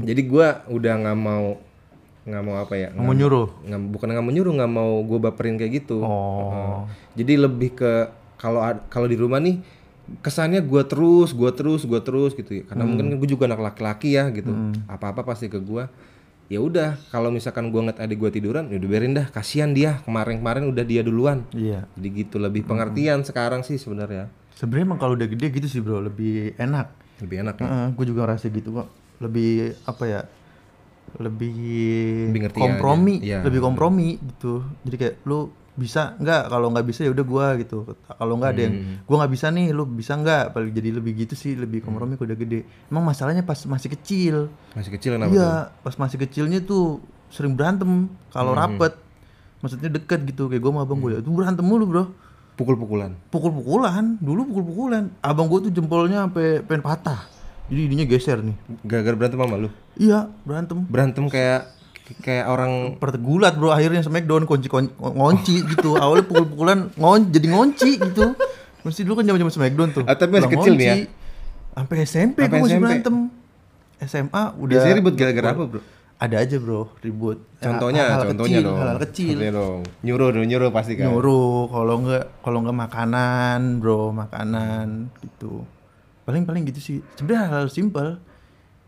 Jadi 0.04 0.22
gue 0.22 0.46
udah 0.68 0.92
nggak 1.00 1.16
mau 1.16 1.46
nggak 2.24 2.42
mau 2.44 2.56
apa 2.56 2.74
ya? 2.76 2.88
Mau 2.92 3.12
nyuruh. 3.12 3.48
nggak 3.64 3.80
bukan 3.88 4.08
nggak 4.12 4.24
mau 4.24 4.32
nyuruh, 4.32 4.52
nggak 4.52 4.72
mau 4.72 4.92
gue 5.00 5.18
baperin 5.20 5.56
kayak 5.56 5.72
gitu. 5.80 6.04
Oh. 6.04 6.84
Jadi 7.16 7.40
lebih 7.40 7.72
ke 7.72 7.92
kalau 8.36 8.60
kalau 8.92 9.08
di 9.08 9.16
rumah 9.16 9.40
nih 9.40 9.64
kesannya 10.20 10.60
gue 10.60 10.82
terus, 10.84 11.32
gue 11.32 11.50
terus, 11.50 11.82
gue 11.82 12.00
terus 12.00 12.32
gitu 12.32 12.50
ya. 12.52 12.64
Karena 12.64 12.84
mungkin 12.84 13.16
gue 13.16 13.28
juga 13.28 13.44
anak 13.46 13.60
laki-laki 13.64 14.14
ya 14.14 14.28
gitu. 14.28 14.52
Apa-apa 14.86 15.24
pasti 15.24 15.46
ke 15.46 15.58
gue. 15.58 15.84
ya 16.44 16.60
udah 16.60 17.00
kalau 17.08 17.32
misalkan 17.32 17.72
gua 17.72 17.80
ngeliat 17.80 18.04
adik 18.04 18.20
gua 18.20 18.28
tiduran 18.28 18.68
ya 18.68 18.76
udah 18.76 18.84
biarin 18.86 19.16
dah 19.16 19.32
kasihan 19.32 19.72
dia 19.72 20.04
kemarin-kemarin 20.04 20.68
udah 20.68 20.84
dia 20.84 21.00
duluan 21.00 21.40
Iya. 21.50 21.88
jadi 21.96 22.08
gitu 22.20 22.36
lebih 22.36 22.68
pengertian 22.68 23.24
sekarang 23.24 23.64
sih 23.64 23.80
sebenarnya 23.80 24.28
Sebenarnya 24.52 24.84
emang 24.84 25.00
kalau 25.00 25.16
udah 25.16 25.24
gede 25.24 25.48
gitu 25.50 25.64
sih 25.66 25.80
bro, 25.80 26.04
lebih 26.04 26.52
enak. 26.54 26.92
lebih 27.24 27.36
enak 27.40 27.56
ya. 27.56 27.88
gue 27.90 28.04
juga 28.04 28.28
ngerasa 28.28 28.52
gitu 28.52 28.76
kok. 28.76 28.92
Lebih 29.18 29.72
apa 29.82 30.04
ya? 30.04 30.20
Lebih, 31.16 31.56
Lebih 32.28 32.40
ngerti 32.44 32.58
kompromi. 32.60 33.14
Iya. 33.22 33.40
lebih 33.40 33.60
kompromi 33.62 34.08
gitu. 34.18 34.54
Jadi 34.82 34.96
kayak 34.98 35.14
lu 35.24 35.48
bisa 35.74 36.14
nggak? 36.16 36.42
Kalau 36.46 36.70
nggak 36.70 36.86
bisa 36.86 37.00
ya 37.02 37.10
udah 37.10 37.24
gua 37.24 37.46
gitu. 37.56 37.82
Kalau 38.08 38.34
nggak 38.34 38.50
ada 38.50 38.62
yang 38.62 38.74
Hmm. 38.74 38.94
gua 39.04 39.16
nggak 39.20 39.32
bisa 39.32 39.46
nih, 39.48 39.66
lu 39.70 39.84
bisa 39.84 40.14
nggak? 40.14 40.44
Paling 40.50 40.70
jadi 40.70 40.90
lebih 40.92 41.12
gitu 41.16 41.34
sih, 41.34 41.54
lebih 41.54 41.82
kompromi 41.82 42.14
kalau 42.14 42.30
udah 42.30 42.38
gede. 42.38 42.60
Emang 42.86 43.02
masalahnya 43.02 43.42
pas 43.42 43.58
masih 43.64 43.90
kecil. 43.90 44.48
masih 44.72 44.90
kecil 44.92 45.10
kenapa 45.14 45.28
tuh? 45.28 45.36
Iya, 45.36 45.52
pas 45.80 45.94
masih 45.96 46.18
kecilnya 46.20 46.58
tuh 46.60 46.98
sering 47.28 47.52
berantem 47.52 48.06
kalau 48.28 48.52
Hmm. 48.52 48.60
rapet. 48.60 48.94
Maksudnya 49.58 49.90
deket 49.90 50.20
gitu 50.24 50.46
kayak 50.46 50.60
gua 50.60 50.70
sama 50.70 50.80
abang 50.82 51.00
gue. 51.00 51.18
Itu 51.18 51.30
berantem 51.30 51.64
mulu, 51.64 51.84
Bro. 51.86 52.04
pukul-pukulan 52.54 53.18
Pukul-pukulan, 53.28 54.14
dulu 54.20 54.46
pukul-pukulan. 54.46 55.10
Abang 55.18 55.48
gue 55.48 55.58
tuh 55.60 55.72
jempolnya 55.72 56.22
sampai 56.22 56.62
pengen 56.62 56.86
patah. 56.86 57.26
Jadi 57.66 57.80
ininya 57.82 58.06
geser 58.06 58.38
nih. 58.40 58.54
gara-gara 58.84 59.16
berantem 59.16 59.40
sama 59.40 59.56
lu 59.56 59.68
Iya, 59.96 60.30
berantem. 60.44 60.86
berantem 60.86 61.24
kayak 61.26 61.66
kayak 62.20 62.46
orang 62.52 62.72
Pertegulat 63.00 63.56
bro, 63.56 63.72
akhirnya 63.72 64.04
smackdown 64.04 64.44
kunci 64.44 64.68
ngonci 64.68 65.56
gitu. 65.72 65.96
Awalnya 65.96 66.24
pukul-pukulan 66.28 66.92
ngon 67.00 67.32
jadi 67.32 67.46
ngonci 67.48 67.90
gitu. 67.96 68.36
Mesti 68.84 69.00
dulu 69.08 69.20
kan 69.20 69.24
zaman-zaman 69.24 69.52
smackdown 69.52 69.88
tuh. 69.96 70.04
Ah, 70.04 70.12
tapi 70.12 70.36
masih 70.36 70.52
kecil 70.52 70.72
nih 70.76 70.86
ya? 70.86 70.96
Sampai 71.72 71.96
SMP 72.04 72.38
gue 72.44 72.60
masih 72.60 72.80
berantem. 72.80 73.32
SMA 74.04 74.42
udah 74.60 74.74
biasanya 74.76 74.96
ribut 75.00 75.14
gara-gara 75.16 75.48
apa 75.56 75.64
bro? 75.64 75.80
Ada 76.20 76.36
aja 76.44 76.56
bro. 76.60 76.92
Ribut. 77.00 77.40
Contohnya 77.58 78.02
hal, 78.12 78.28
contohnya 78.28 78.60
kecil, 78.60 78.68
dong. 78.68 78.78
hal, 78.78 78.96
kecil. 79.00 79.36
Contohnya 79.40 79.52
dong. 79.56 79.80
Nyuruh 80.04 80.28
dong 80.30 80.46
nyuruh 80.46 80.70
pasti 80.70 80.92
kan. 81.00 81.08
Nyuruh 81.08 81.72
kalau 81.72 81.94
nggak 82.04 82.24
kalau 82.44 82.58
nggak 82.60 82.78
makanan 82.84 83.60
bro. 83.80 84.12
Makanan 84.12 85.08
gitu. 85.24 85.64
Paling 86.28 86.44
paling 86.44 86.68
gitu 86.68 86.80
sih. 86.84 86.96
Sebenarnya 87.16 87.48
hal, 87.48 87.64
-hal 87.64 87.66
simpel 87.72 88.20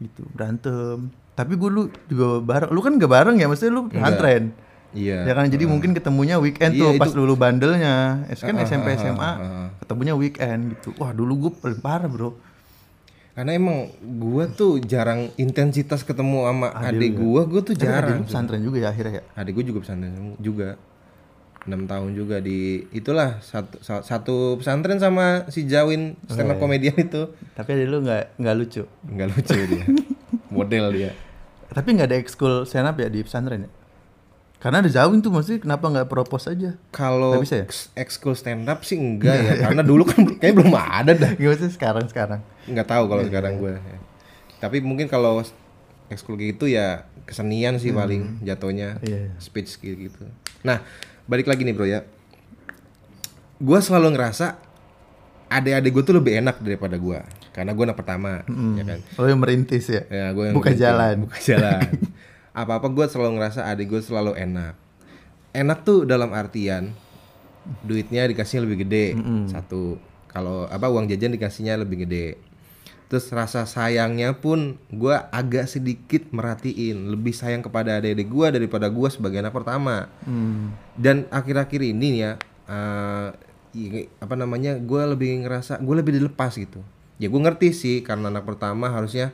gitu. 0.05 0.29
Berantem 0.37 1.09
tapi 1.37 1.55
gue 1.55 1.69
lu 1.69 1.83
juga 2.09 2.41
bareng 2.41 2.71
lu 2.71 2.81
kan 2.81 2.97
gak 2.97 3.13
bareng 3.13 3.37
ya 3.37 3.47
maksudnya 3.47 3.73
lu 3.73 3.83
pesantren 3.87 4.57
iya. 4.97 5.23
Ya 5.23 5.33
kan 5.33 5.45
jadi 5.47 5.69
mungkin 5.69 5.93
ketemunya 5.93 6.41
weekend 6.41 6.73
tuh 6.75 6.89
Iya, 6.89 6.97
pas 6.97 7.07
itu- 7.07 7.21
dulu 7.21 7.37
bandelnya. 7.37 8.25
Es 8.27 8.41
kan 8.41 8.57
Ah, 8.57 8.65
SMP 8.65 8.97
SMA 8.97 9.21
ah, 9.21 9.35
ah. 9.37 9.69
ketemunya 9.77 10.17
weekend 10.17 10.73
gitu. 10.73 10.97
Wah 10.97 11.13
dulu 11.13 11.37
gue 11.37 11.51
paling 11.55 11.79
parah 11.79 12.09
bro. 12.09 12.33
Karena 13.37 13.53
emang 13.53 13.93
gua 14.17 14.49
tuh 14.49 14.81
jarang 14.81 15.29
intensitas 15.37 16.01
ketemu 16.01 16.49
sama 16.49 16.73
adik 16.73 17.13
gua 17.15 17.45
gua 17.45 17.61
tuh 17.61 17.77
Tapi 17.77 17.85
adik 17.85 17.93
jarang 17.93 18.17
lu 18.17 18.25
pesantren 18.25 18.63
juga 18.65 18.77
ya 18.81 18.89
akhirnya 18.89 19.21
ya? 19.21 19.23
Adik 19.37 19.53
gua 19.53 19.65
juga 19.67 19.79
pesantren 19.85 20.15
juga 20.41 20.69
enam 21.67 21.83
tahun 21.85 22.11
juga 22.15 22.37
di 22.41 22.59
itulah 22.91 23.43
satu 23.43 23.77
sa- 23.83 24.01
satu 24.01 24.57
pesantren 24.57 24.97
sama 24.97 25.45
si 25.47 25.69
Jawin 25.69 26.17
stand 26.25 26.49
up 26.49 26.57
komedian 26.57 26.97
itu. 26.97 27.37
Tapi 27.53 27.69
adik 27.77 27.87
lu 27.87 28.01
nggak 28.01 28.41
nggak 28.41 28.55
lucu? 28.57 28.89
Nggak 29.05 29.29
lucu 29.29 29.59
dia. 29.69 29.85
Model 30.57 30.89
dia 30.89 31.13
Tapi 31.69 31.89
nggak 31.93 32.07
ada 32.07 32.17
ekskul 32.17 32.63
stand 32.63 32.87
up 32.87 32.97
ya 32.97 33.07
di 33.07 33.21
pesantren 33.21 33.67
ya? 33.67 33.71
Karena 34.57 34.81
ada 34.81 34.89
Zawin 34.89 35.21
tuh 35.21 35.29
maksudnya 35.29 35.61
kenapa 35.61 35.85
nggak 35.87 36.09
propose 36.09 36.49
aja? 36.49 36.75
kalau 36.89 37.37
ya? 37.37 37.69
ekskul 37.95 38.33
stand 38.33 38.65
up 38.65 38.83
sih 38.83 38.97
enggak 38.97 39.37
ya 39.37 39.53
karena 39.63 39.83
dulu 39.83 40.03
kan 40.03 40.25
kayaknya 40.41 40.55
belum 40.57 40.73
ada 40.73 41.13
dah 41.13 41.33
Gimana 41.35 41.61
sih 41.61 41.71
sekarang 41.71 42.05
sekarang? 42.09 42.41
nggak 42.65 42.87
tahu 42.87 43.05
Iya, 43.05 43.11
kalau 43.13 43.23
sekarang 43.25 43.53
gue 43.57 43.75
tapi 44.57 44.81
mungkin 44.81 45.07
kalau 45.07 45.45
ekskul 46.09 46.35
gitu 46.35 46.65
ya 46.65 47.05
kesenian 47.29 47.77
sih 47.77 47.93
paling 47.93 48.41
jatuhnya 48.41 48.97
Hmm. 48.97 49.07
Iya, 49.07 49.19
iya. 49.29 49.33
speech 49.37 49.77
gitu 49.77 50.25
nah 50.65 50.81
balik 51.27 51.47
lagi 51.47 51.63
nih 51.63 51.77
bro 51.77 51.85
ya 51.85 52.03
gue 53.57 53.79
selalu 53.79 54.17
ngerasa 54.17 54.57
adik-adik 55.47 55.93
gue 55.93 56.03
tuh 56.03 56.17
lebih 56.17 56.41
enak 56.41 56.59
daripada 56.59 56.97
gue 56.97 57.21
karena 57.57 57.73
gue 57.73 57.83
anak 57.83 57.97
pertama 57.97 58.45
ya 58.77 58.85
kan? 58.85 59.01
Oh 59.17 59.25
yang 59.25 59.41
merintis 59.41 59.89
ya? 59.89 60.05
ya 60.07 60.31
gue 60.31 60.53
Buka 60.53 60.71
jalan. 60.73 61.25
buka 61.25 61.41
jalan. 61.41 61.89
Apa 62.55 62.77
apa 62.77 62.87
gue 62.87 63.05
selalu 63.05 63.37
ngerasa 63.37 63.65
adik 63.65 63.91
gue 63.91 64.01
selalu 64.01 64.33
enak. 64.35 64.77
Enak 65.53 65.79
tuh 65.83 66.05
dalam 66.05 66.31
artian 66.31 66.93
duitnya 67.83 68.25
dikasihnya 68.25 68.63
lebih 68.63 68.79
gede 68.83 69.07
satu. 69.47 69.97
Kalau 70.27 70.65
apa 70.67 70.87
uang 70.87 71.05
jajan 71.07 71.33
dikasihnya 71.33 71.77
lebih 71.77 72.05
gede. 72.05 72.37
Terus 73.07 73.29
rasa 73.29 73.63
sayangnya 73.65 74.35
pun 74.35 74.77
gue 74.89 75.15
agak 75.31 75.65
sedikit 75.67 76.27
merhatiin 76.29 77.07
lebih 77.09 77.31
sayang 77.31 77.61
kepada 77.61 77.97
adik-adik 77.97 78.27
gue 78.27 78.47
daripada 78.53 78.89
gue 78.89 79.09
sebagai 79.09 79.39
anak 79.39 79.53
pertama. 79.53 80.09
Hmm. 80.23 80.73
dan 80.95 81.29
akhir-akhir 81.29 81.81
ini 81.83 82.21
ya 82.21 82.41
i- 83.73 84.09
apa 84.17 84.35
namanya 84.35 84.75
gue 84.75 85.03
lebih 85.07 85.45
ngerasa 85.45 85.79
gue 85.79 85.95
lebih 85.95 86.17
dilepas 86.17 86.57
gitu 86.57 86.81
ya 87.17 87.27
gue 87.27 87.41
ngerti 87.41 87.69
sih 87.71 87.97
karena 88.01 88.29
anak 88.29 88.45
pertama 88.45 88.89
harusnya 88.89 89.33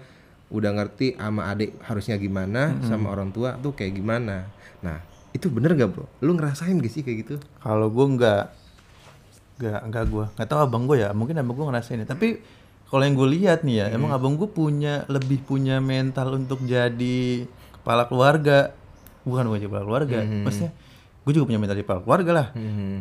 udah 0.49 0.71
ngerti 0.73 1.17
sama 1.17 1.49
adik 1.49 1.75
harusnya 1.83 2.15
gimana 2.17 2.77
sama 2.85 3.09
orang 3.09 3.31
tua 3.31 3.57
tuh 3.57 3.73
kayak 3.73 3.97
gimana 3.97 4.47
nah 4.79 5.01
itu 5.33 5.49
bener 5.49 5.73
gak 5.73 5.91
bro 5.91 6.05
lu 6.21 6.33
ngerasain 6.33 6.77
gak 6.77 6.93
sih 6.93 7.01
kayak 7.01 7.19
gitu 7.25 7.35
Kalau 7.59 7.89
gue 7.89 8.07
nggak 8.13 8.45
nggak 9.59 9.81
nggak 9.89 10.05
gue 10.09 10.25
nggak 10.35 10.49
tahu 10.49 10.61
abang 10.61 10.85
gue 10.85 10.97
ya 10.99 11.11
mungkin 11.13 11.39
abang 11.39 11.55
gue 11.55 11.67
ngerasain 11.69 11.99
ya. 11.99 12.09
Tapi 12.09 12.43
kalau 12.87 13.03
yang 13.03 13.15
gue 13.15 13.29
lihat 13.31 13.63
nih 13.63 13.77
ya 13.79 13.87
Hmm. 13.89 13.97
emang 13.97 14.11
abang 14.13 14.35
gue 14.35 14.47
punya 14.47 15.07
lebih 15.07 15.41
punya 15.41 15.79
mental 15.79 16.37
untuk 16.37 16.61
jadi 16.63 17.47
kepala 17.75 18.05
keluarga 18.05 18.75
bukan 19.23 19.49
jadi 19.55 19.67
kepala 19.67 19.85
keluarga 19.85 20.19
Hmm. 20.21 20.43
maksudnya 20.45 20.73
gue 21.23 21.33
juga 21.39 21.47
punya 21.47 21.61
mental 21.63 21.79
kepala 21.79 22.03
keluarga 22.03 22.33
lah. 22.35 22.47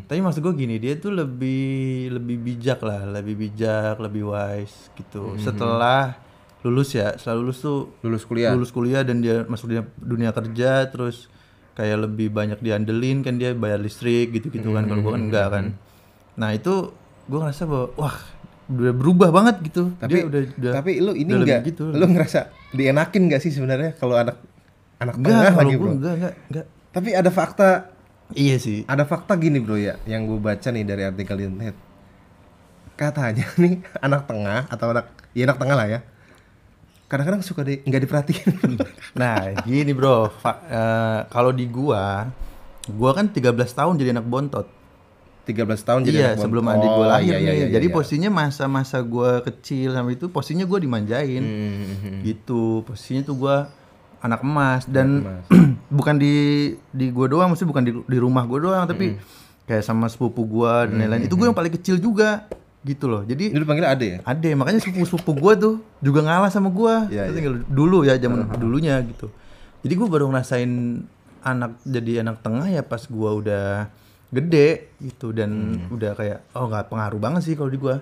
Tapi 0.06 0.20
maksud 0.22 0.46
gue 0.46 0.54
gini 0.54 0.78
dia 0.78 0.94
tuh 1.01 1.10
lebih 1.10 2.13
lebih 2.13 2.38
bijak 2.38 2.80
lah 2.86 3.01
lebih 3.10 3.34
bijak 3.34 3.98
lebih 3.98 4.30
wise 4.30 4.94
gitu. 4.94 5.34
Setelah 5.42 6.22
lulus 6.62 6.94
ya 6.94 7.18
setelah 7.18 7.42
lulus 7.42 7.58
tuh 7.66 7.90
lulus 8.06 8.22
kuliah? 8.30 8.54
lulus 8.54 8.70
kuliah 8.70 9.01
dan 9.01 9.18
dia 9.25 9.42
masuk 9.50 9.74
dunia, 9.74 9.84
dunia 9.98 10.30
kerja 10.30 10.86
terus 10.94 11.25
kayak 11.74 12.06
lebih 12.06 12.30
banyak 12.30 12.62
diandelin 12.62 13.25
kan 13.25 13.42
dia 13.42 13.58
bayar 13.58 13.82
listrik 13.82 14.30
gitu-gitu 14.38 14.70
kan. 14.70 14.86
Kalau 14.86 15.01
gue 15.01 15.13
kan 15.18 15.24
enggak 15.25 15.48
kan. 15.50 15.66
nah 16.38 16.54
itu 16.54 16.94
gue 17.25 17.40
ngerasa 17.42 17.66
bahwa 17.66 17.90
wah 17.98 18.18
udah 18.70 18.94
berubah 18.94 19.30
banget 19.34 19.56
gitu. 19.66 19.98
Tapi 19.98 20.13
dia 20.13 20.24
udah 20.30 20.42
udah 20.62 20.72
tapi 20.78 20.92
lu 21.01 21.12
ini 21.18 21.32
udah 21.34 21.42
enggak? 21.42 21.62
gitu. 21.74 21.90
Lu 21.90 22.06
ngerasa 22.06 22.54
dienakin 22.72 23.22
gak 23.34 23.42
sih 23.42 23.50
sebenarnya 23.50 23.98
kalau 23.98 24.13
anak 24.13 24.38
anak 25.01 25.18
enggak 25.18 25.34
tengah 25.34 25.50
kalau 25.50 25.62
lagi 25.66 25.74
gue 25.74 25.82
bro? 25.82 25.92
enggak 25.98 26.13
enggak 26.22 26.34
enggak. 26.54 26.66
Tapi 26.92 27.10
ada 27.18 27.30
fakta 27.34 27.70
iya 28.34 28.56
sih. 28.56 28.84
Ada 28.86 29.04
fakta 29.04 29.36
gini 29.36 29.58
bro 29.58 29.76
ya 29.76 30.00
yang 30.06 30.24
gue 30.24 30.38
baca 30.38 30.68
nih 30.68 30.84
dari 30.84 31.04
artikel 31.04 31.36
di 31.36 31.46
internet. 31.46 31.76
Katanya 32.94 33.46
nih 33.62 33.74
anak 33.98 34.26
tengah 34.26 34.68
atau 34.68 34.88
anak 34.90 35.06
ya 35.32 35.44
anak 35.44 35.58
tengah 35.58 35.76
lah 35.76 35.88
ya. 35.88 36.00
Kadang-kadang 37.08 37.42
suka 37.42 37.62
di 37.62 37.82
nggak 37.82 38.02
diperhatiin. 38.02 38.50
Nah 39.20 39.36
gini 39.62 39.92
bro. 39.92 40.32
Fa- 40.32 40.64
eh, 40.64 41.20
kalau 41.28 41.52
di 41.52 41.66
gua 41.66 42.32
gua 42.88 43.12
kan 43.12 43.28
13 43.28 43.52
tahun 43.72 43.94
jadi 43.96 44.12
anak 44.14 44.26
bontot. 44.26 44.68
13 45.42 45.58
tahun 45.82 46.02
jadi 46.06 46.16
iya 46.16 46.26
anak 46.30 46.38
bon- 46.38 46.44
sebelum 46.46 46.66
adik 46.70 46.86
gua 46.88 47.02
Oh, 47.02 47.10
lahir 47.10 47.34
iya, 47.34 47.38
iya, 47.38 47.52
nih. 47.52 47.58
iya, 47.58 47.68
jadi 47.74 47.88
iya. 47.90 47.94
posisinya 47.94 48.30
masa-masa 48.32 49.02
gua 49.02 49.42
kecil 49.42 49.92
sama 49.92 50.14
itu 50.14 50.30
posisinya 50.30 50.64
gua 50.64 50.80
dimanjain. 50.80 51.44
Hmm, 51.44 52.22
gitu. 52.24 52.86
Posisinya 52.86 53.26
tuh 53.26 53.36
gua 53.36 53.56
anak 54.22 54.42
emas 54.42 54.86
dan 54.86 55.08
emas. 55.22 55.46
bukan 55.90 56.16
di 56.16 56.34
di 56.88 57.10
gua 57.10 57.25
doang 57.25 57.50
maksudnya 57.50 57.70
bukan 57.70 57.84
di, 57.84 57.92
di 57.98 58.18
rumah 58.18 58.46
gua 58.46 58.60
doang 58.62 58.86
tapi 58.86 59.06
Hmm. 59.12 59.22
kayak 59.68 59.84
sama 59.84 60.06
sepupu 60.06 60.44
gua 60.44 60.86
dan 60.86 60.98
lain-lain 60.98 61.25
itu 61.25 61.34
gua 61.34 61.48
yang 61.48 61.58
paling 61.58 61.72
kecil 61.72 61.96
juga 61.96 62.46
gitu 62.82 63.06
loh 63.06 63.22
jadi 63.22 63.50
ini 63.50 63.58
dipanggil 63.58 63.86
ade 63.86 64.08
ya 64.08 64.20
Ade, 64.24 64.50
makanya 64.51 64.80
sepupu-sepupu 64.80 65.32
gua 65.36 65.54
tuh 65.54 65.80
juga 66.00 66.22
ngalah 66.22 66.50
sama 66.50 66.68
gua. 66.68 67.06
Ngerti 67.06 67.40
nggak 67.40 67.51
lu? 67.51 67.60
Dulu 67.68 67.98
ya 68.04 68.18
zaman 68.18 68.50
dulunya 68.56 68.98
gitu. 69.04 69.30
Jadi 69.82 69.94
gua 69.96 70.08
baru 70.08 70.25
ngerasain 70.28 70.72
anak 71.42 71.78
jadi 71.84 72.22
anak 72.22 72.42
tengah 72.42 72.68
ya 72.68 72.82
pas 72.82 73.06
gua 73.06 73.34
udah 73.36 73.66
gede 74.30 74.90
gitu 74.98 75.30
dan 75.30 75.50
Hmm. 75.78 75.94
udah 75.94 76.12
kayak 76.13 76.40
oh 76.51 76.66
nggak 76.66 76.88
pengaruh 76.88 77.20
banget 77.20 77.42
sih 77.44 77.54
kalau 77.54 77.68
di 77.68 77.78
gua. 77.78 78.01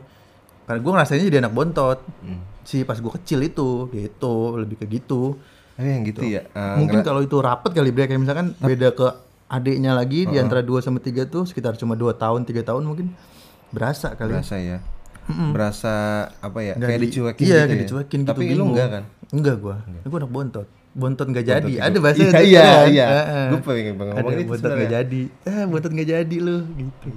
Karena 0.63 0.79
gua 0.79 0.91
ngerasainnya 0.95 1.27
jadi 1.27 1.39
anak 1.41 1.53
bontot. 1.53 1.99
Hmm. 2.19 2.39
Si 2.63 2.83
pas 2.83 2.95
gua 2.97 3.11
kecil 3.13 3.43
itu 3.43 3.89
gitu, 3.89 4.33
lebih 4.55 4.77
ke 4.77 4.85
gitu. 4.87 5.35
Tapi 5.79 5.87
yang 5.89 6.03
gitu 6.03 6.19
ya 6.21 6.43
eh, 6.45 6.75
Mungkin 6.75 6.99
kalau 7.01 7.21
itu 7.21 7.39
rapet 7.39 7.71
kali 7.71 7.89
Bre, 7.89 8.05
kayak 8.05 8.19
misalkan 8.19 8.51
beda 8.53 8.91
ke 8.91 9.07
adiknya 9.47 9.91
lagi 9.91 10.25
di 10.25 10.35
antara 10.35 10.59
2 10.59 10.75
sama 10.79 10.99
3 10.99 11.23
tuh 11.25 11.43
sekitar 11.43 11.73
cuma 11.73 11.95
2 11.95 12.11
tahun, 12.13 12.43
3 12.43 12.61
tahun 12.61 12.83
mungkin 12.83 13.15
berasa 13.69 14.11
kali. 14.11 14.35
berasa 14.35 14.55
ya 14.57 14.77
berasa 15.29 15.93
apa 16.35 16.59
ya 16.59 16.73
Nggak 16.73 16.83
kayak 16.85 16.99
di- 16.99 17.05
dicuekin 17.07 17.43
iya, 17.43 17.53
gitu 17.53 17.61
kayak 17.61 17.69
ya 17.69 17.81
dicuekin 17.81 18.19
gitu 18.19 18.29
tapi 18.29 18.41
lu 18.41 18.49
bingung. 18.51 18.69
enggak 18.73 18.89
kan 18.91 19.03
Enggak 19.29 19.55
gua. 19.55 19.75
Gua 20.03 20.17
anak 20.17 20.31
bontot. 20.31 20.67
Bontot 20.91 21.27
nggak 21.29 21.45
jadi. 21.45 21.61
Bontot 21.69 21.79
Ada 21.79 21.89
gitu. 21.91 21.99
bahasa 22.01 22.19
iya 22.19 22.41
iya 22.41 22.67
iya 22.89 23.05
gue 23.45 23.53
Gue 23.53 23.59
pengen 23.63 23.93
pengen 23.93 24.09
Ada 24.11 24.19
ngomong 24.19 24.33
itu 24.33 24.41
bontot 24.43 24.57
nggak 24.65 24.81
sebenarnya. 24.81 25.05
jadi. 25.05 25.21
Eh, 25.45 25.63
bontot 25.69 25.91
nggak 25.93 26.09
jadi 26.09 26.35
lu 26.39 26.57
gitu. 26.73 27.09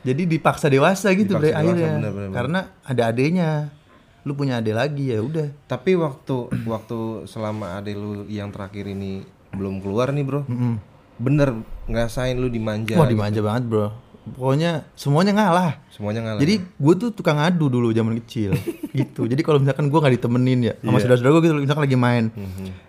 Jadi 0.00 0.22
dipaksa 0.26 0.66
dewasa 0.66 1.08
gitu 1.12 1.30
Dipaksa 1.30 1.38
bre 1.38 1.48
dewasa, 1.48 1.60
akhirnya. 1.62 1.90
bener, 1.92 2.10
bener, 2.10 2.26
bener. 2.26 2.34
Karena 2.34 2.60
ada 2.82 3.02
adenya. 3.06 3.50
Lu 4.22 4.32
punya 4.32 4.56
ade 4.56 4.70
lagi 4.70 5.08
ya 5.08 5.18
udah. 5.18 5.48
tapi 5.64 5.94
waktu 5.94 6.36
waktu 6.62 6.98
selama 7.24 7.76
ade 7.76 7.92
lu 7.92 8.24
yang 8.26 8.48
terakhir 8.48 8.84
ini 8.86 9.24
belum 9.50 9.78
keluar 9.78 10.10
nih 10.10 10.22
bro 10.22 10.42
Mm-mm. 10.42 10.78
bener 11.16 11.56
ngerasain 11.84 12.34
lu 12.34 12.46
dimanja 12.46 12.94
Wah 12.94 13.04
dimanja 13.04 13.40
banget 13.40 13.64
bro. 13.66 13.88
Pokoknya 14.30 14.84
semuanya 14.94 15.32
ngalah. 15.32 15.80
semuanya 15.90 16.20
ngalah 16.22 16.38
Jadi 16.38 16.54
gue 16.60 16.94
tuh 16.94 17.10
tukang 17.10 17.36
adu 17.36 17.66
dulu 17.66 17.90
zaman 17.90 18.14
kecil 18.20 18.52
gitu. 18.92 19.24
Jadi 19.24 19.40
kalau 19.40 19.58
misalkan 19.58 19.88
gue 19.88 19.96
nggak 19.96 20.14
ditemenin 20.14 20.60
ya 20.62 20.74
sama 20.78 20.96
saudara-saudara 20.98 21.32
gue 21.32 21.42
gitu, 21.42 21.54
misalkan 21.58 21.84
lagi 21.84 21.98
main, 21.98 22.24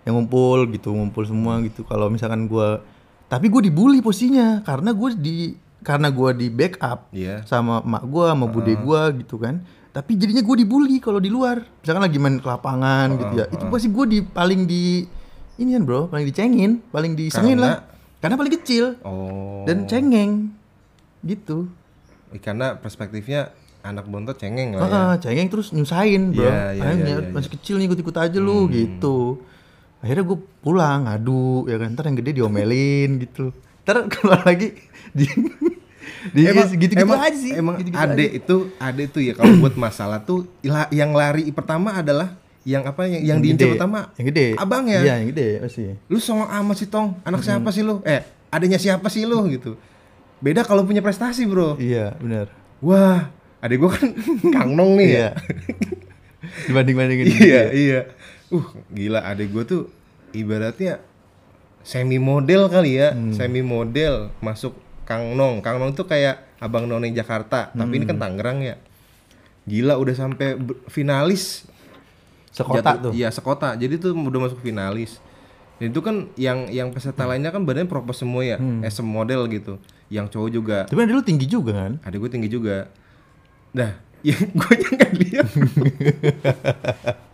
yang 0.02 0.14
ngumpul 0.14 0.68
gitu, 0.68 0.92
ngumpul 0.92 1.24
semua 1.24 1.58
gitu. 1.62 1.82
Kalau 1.84 2.08
misalkan 2.08 2.46
gue, 2.46 2.84
tapi 3.26 3.48
gue 3.48 3.62
dibully 3.64 4.00
posisinya 4.00 4.60
karena 4.62 4.92
gue 4.92 5.10
di 5.14 5.36
karena 5.82 6.08
gue 6.10 6.30
di 6.36 6.48
backup 6.48 7.10
Iya. 7.10 7.42
sama 7.44 7.80
emak 7.80 8.04
gue, 8.06 8.26
sama 8.28 8.46
bude 8.46 8.74
gue 8.76 9.02
gitu 9.18 9.36
kan. 9.38 9.66
Tapi 9.92 10.16
jadinya 10.16 10.40
gue 10.40 10.56
dibully 10.64 11.04
kalau 11.04 11.20
di 11.20 11.28
luar. 11.28 11.60
Misalkan 11.84 12.04
lagi 12.08 12.16
main 12.16 12.40
ke 12.40 12.48
lapangan 12.48 13.08
gitu 13.20 13.34
ya. 13.44 13.46
Itu 13.52 13.68
pasti 13.68 13.88
gue 13.92 14.06
di 14.08 14.20
paling 14.24 14.64
di 14.64 15.04
ini 15.60 15.70
kan 15.76 15.84
bro, 15.84 16.08
paling 16.08 16.26
dicengin, 16.26 16.80
paling 16.90 17.12
disengin 17.14 17.60
Karena? 17.60 17.68
lah. 17.68 17.78
Karena 18.24 18.36
paling 18.40 18.54
kecil 18.56 18.96
oh 19.04 19.66
dan 19.68 19.86
cengeng 19.90 20.54
gitu. 21.26 21.70
karena 22.40 22.80
perspektifnya 22.80 23.52
anak 23.84 24.08
bontot 24.08 24.38
cengeng 24.40 24.78
lah 24.78 24.86
ya 24.86 24.90
Heeh, 24.90 25.14
cengeng 25.20 25.48
terus 25.52 25.74
nyusahin 25.76 26.32
bro. 26.32 26.48
Iya, 26.48 26.78
iya, 26.78 26.82
Akhirnya 26.86 27.04
iya, 27.04 27.18
iya, 27.28 27.34
masih 27.34 27.52
kecil 27.60 27.76
nih 27.82 27.86
ikut-ikut 27.92 28.16
aja 28.16 28.38
lu 28.40 28.70
gitu. 28.72 29.42
Akhirnya 30.00 30.24
gue 30.24 30.38
pulang 30.64 31.10
ngadu 31.10 31.68
ya 31.68 31.76
kan. 31.82 31.92
Ntar 31.94 32.08
yang 32.08 32.18
gede 32.22 32.32
diomelin 32.40 33.20
gitu. 33.20 33.52
Ntar 33.84 34.06
keluar 34.14 34.42
lagi 34.48 34.74
di 35.12 35.28
di 36.30 36.42
gitu-gitu 36.78 37.02
emang, 37.02 37.20
aja 37.20 37.34
sih. 37.36 37.52
Emang 37.52 37.76
gitu-gitu 37.76 37.98
ade 38.00 38.14
aja. 38.22 38.38
itu 38.38 38.56
ade 38.78 39.04
tuh 39.08 39.22
ya 39.22 39.34
kalau 39.34 39.58
buat 39.58 39.74
masalah 39.76 40.20
tuh 40.20 40.46
yang 40.90 41.12
lari 41.12 41.50
pertama 41.50 41.96
adalah 41.96 42.38
yang 42.62 42.84
apa 42.84 43.06
yang 43.06 43.22
yang 43.26 43.40
diincar 43.40 43.66
gede. 43.66 43.74
pertama 43.74 44.00
Yang 44.16 44.26
gede. 44.30 44.46
abang 44.56 44.86
ya 44.86 45.02
Iya, 45.02 45.14
yang 45.18 45.28
gede 45.30 45.48
pasti. 45.60 45.82
lu 46.06 46.18
songong 46.18 46.46
amat 46.48 46.76
sih 46.76 46.88
tong 46.88 47.18
anak 47.22 47.42
siapa 47.42 47.70
sih 47.70 47.82
lu 47.82 48.00
eh 48.04 48.22
adanya 48.48 48.78
siapa 48.78 49.08
sih 49.08 49.24
lu 49.24 49.42
gitu 49.48 49.74
beda 50.38 50.62
kalau 50.62 50.82
punya 50.82 51.00
prestasi 51.00 51.44
bro 51.44 51.74
Iya, 51.76 52.14
benar. 52.16 52.54
wah 52.80 53.34
adek 53.60 53.78
gua 53.78 53.92
kan 53.92 54.10
kang 54.54 54.72
nong 54.72 54.94
nih 54.96 55.10
ya 55.10 55.18
Iya. 55.18 55.30
Dibanding-bandingin. 56.68 57.26
iya 57.30 57.62
iya 57.72 58.00
uh 58.50 58.66
gila 58.90 59.22
adek 59.24 59.50
gua 59.50 59.64
tuh 59.64 59.90
ibaratnya 60.32 61.02
semi 61.82 62.18
model 62.18 62.66
kali 62.68 62.98
ya 62.98 63.10
Hmm. 63.12 63.34
semi 63.34 63.62
model 63.62 64.30
masuk 64.38 64.78
kang 65.12 65.36
nong 65.36 65.60
kang 65.60 65.76
nong 65.76 65.92
tuh 65.92 66.06
kayak 66.06 66.56
abang 66.58 66.88
none 66.88 67.12
Jakarta 67.12 67.68
tapi 67.70 67.94
ini 67.94 68.06
kan 68.06 68.16
Hmm. 68.16 68.24
Tangerang 68.32 68.60
ya 68.62 68.76
gila 69.62 69.94
udah 69.96 70.16
sampai 70.16 70.56
finalis 70.88 71.68
Sekota 72.50 72.84
Jatuh- 72.92 73.00
tuh. 73.02 73.12
Iya 73.14 73.30
sekota. 73.30 73.72
Jadi 73.74 73.96
tuh 73.96 74.12
udah 74.12 74.40
masuk 74.42 74.60
finalis. 74.60 75.24
Dan 75.80 75.90
itu 75.90 76.00
kan 76.00 76.28
yang 76.36 76.68
yang 76.68 76.92
peserta 76.92 77.24
lainnya 77.24 77.48
kan 77.48 77.64
badannya 77.64 77.88
propos 77.88 78.20
semua 78.20 78.44
ya, 78.44 78.60
Hmm. 78.60 78.84
SM 78.84 79.08
model 79.08 79.48
gitu. 79.48 79.80
Yang 80.08 80.36
cowok 80.36 80.50
juga. 80.52 80.78
Tapi 80.84 81.00
ada 81.00 81.16
lu 81.16 81.24
tinggi 81.24 81.48
juga 81.48 81.72
kan? 81.78 82.04
Ada 82.04 82.12
gue 82.14 82.28
tinggi 82.28 82.52
juga. 82.52 82.92
Dah, 83.72 83.96
yang 84.22 84.52
gue 84.52 84.74
yang 84.76 84.94
nggak 84.94 85.14
lihat. 85.16 85.48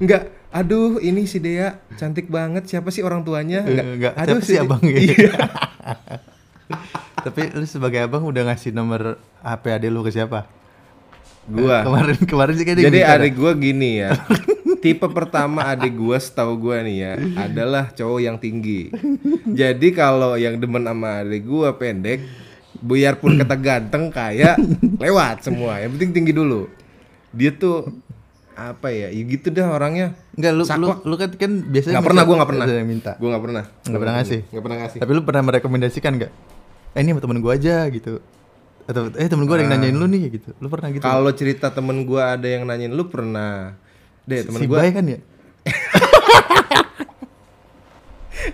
Enggak, 0.00 0.28
aduh 0.52 1.00
ini 1.00 1.24
si 1.24 1.40
Dea 1.40 1.80
cantik 1.96 2.28
banget. 2.28 2.68
Siapa 2.68 2.92
sih 2.92 3.00
orang 3.00 3.24
tuanya? 3.24 3.64
Enggak, 3.64 3.86
Enggak, 3.86 4.12
aduh 4.20 4.40
si- 4.44 4.60
abang 4.60 4.82
ya? 4.84 4.98
Iya. 5.00 5.30
Tapi 7.24 7.40
lu 7.56 7.66
sebagai 7.68 8.04
abang 8.04 8.24
udah 8.24 8.52
ngasih 8.52 8.72
nomor 8.72 9.20
HP 9.40 9.64
ade 9.72 9.88
lu 9.88 10.04
ke 10.04 10.12
siapa? 10.12 10.48
Gua. 11.44 11.84
Kemarin 11.84 12.18
kemarin 12.24 12.54
sih 12.56 12.64
kayaknya 12.64 12.84
Jadi 12.88 12.98
minta 13.04 13.14
adik 13.20 13.34
gue 13.36 13.52
gini 13.60 13.90
ya. 14.00 14.10
Tipe 14.84 15.08
pertama 15.08 15.64
adik 15.64 15.96
gue 15.96 16.16
setahu 16.20 16.60
gue 16.60 16.76
nih 16.84 16.96
ya 17.00 17.12
adalah 17.40 17.88
cowok 17.92 18.20
yang 18.20 18.36
tinggi. 18.36 18.92
Jadi 19.48 19.92
kalau 19.96 20.36
yang 20.36 20.60
demen 20.60 20.84
sama 20.84 21.24
adik 21.24 21.44
gue 21.44 21.68
pendek, 21.76 22.20
biarpun 22.80 23.40
kata 23.40 23.56
ganteng 23.56 24.12
kayak 24.12 24.60
lewat 25.00 25.44
semua. 25.44 25.80
Yang 25.80 25.96
penting 25.96 26.10
tinggi 26.20 26.32
dulu. 26.36 26.68
Dia 27.32 27.52
tuh 27.56 27.88
apa 28.54 28.88
ya? 28.90 29.10
Ya 29.10 29.22
gitu 29.26 29.50
dah 29.50 29.74
orangnya. 29.74 30.14
Enggak 30.38 30.52
lu 30.54 30.62
lu, 30.64 30.86
lu 31.02 31.14
kan 31.18 31.30
kan 31.34 31.52
biasanya 31.66 31.98
Nggak 31.98 32.06
pernah, 32.06 32.22
gua 32.22 32.34
nggak 32.38 32.50
pernah. 32.50 32.66
ada 32.66 32.86
minta. 32.86 33.12
Gue 33.18 33.28
nggak 33.30 33.44
pernah. 33.44 33.64
Nggak 33.84 34.00
pernah 34.00 34.14
ngasih? 34.18 34.40
Nggak 34.50 34.64
pernah 34.64 34.78
ngasih. 34.82 34.98
Tapi 35.02 35.10
lu 35.10 35.22
pernah 35.26 35.42
merekomendasikan 35.42 36.12
enggak? 36.16 36.32
Eh 36.94 37.00
ini 37.02 37.10
sama 37.10 37.20
temen 37.26 37.38
gua 37.42 37.52
aja 37.58 37.76
gitu. 37.90 38.12
Atau 38.86 39.02
eh 39.16 39.28
temen 39.28 39.44
gua 39.44 39.54
ada 39.58 39.62
yang 39.66 39.72
nanyain 39.74 39.96
lu 39.98 40.06
nih 40.06 40.22
gitu. 40.38 40.50
Lu 40.62 40.70
pernah 40.70 40.88
gitu? 40.94 41.02
Kalau 41.02 41.30
cerita 41.34 41.66
temen 41.74 42.06
gue 42.06 42.22
ada 42.22 42.46
yang 42.46 42.62
nanyain 42.64 42.94
lu 42.94 43.04
pernah. 43.10 43.74
Deh 44.24 44.46
temen 44.46 44.60
si 44.62 44.66
gue 44.70 44.78
kan 44.78 45.04
ya? 45.04 45.18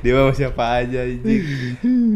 dia 0.02 0.12
mau 0.14 0.32
siapa 0.32 0.80
aja 0.80 1.02
anjing. 1.02 1.42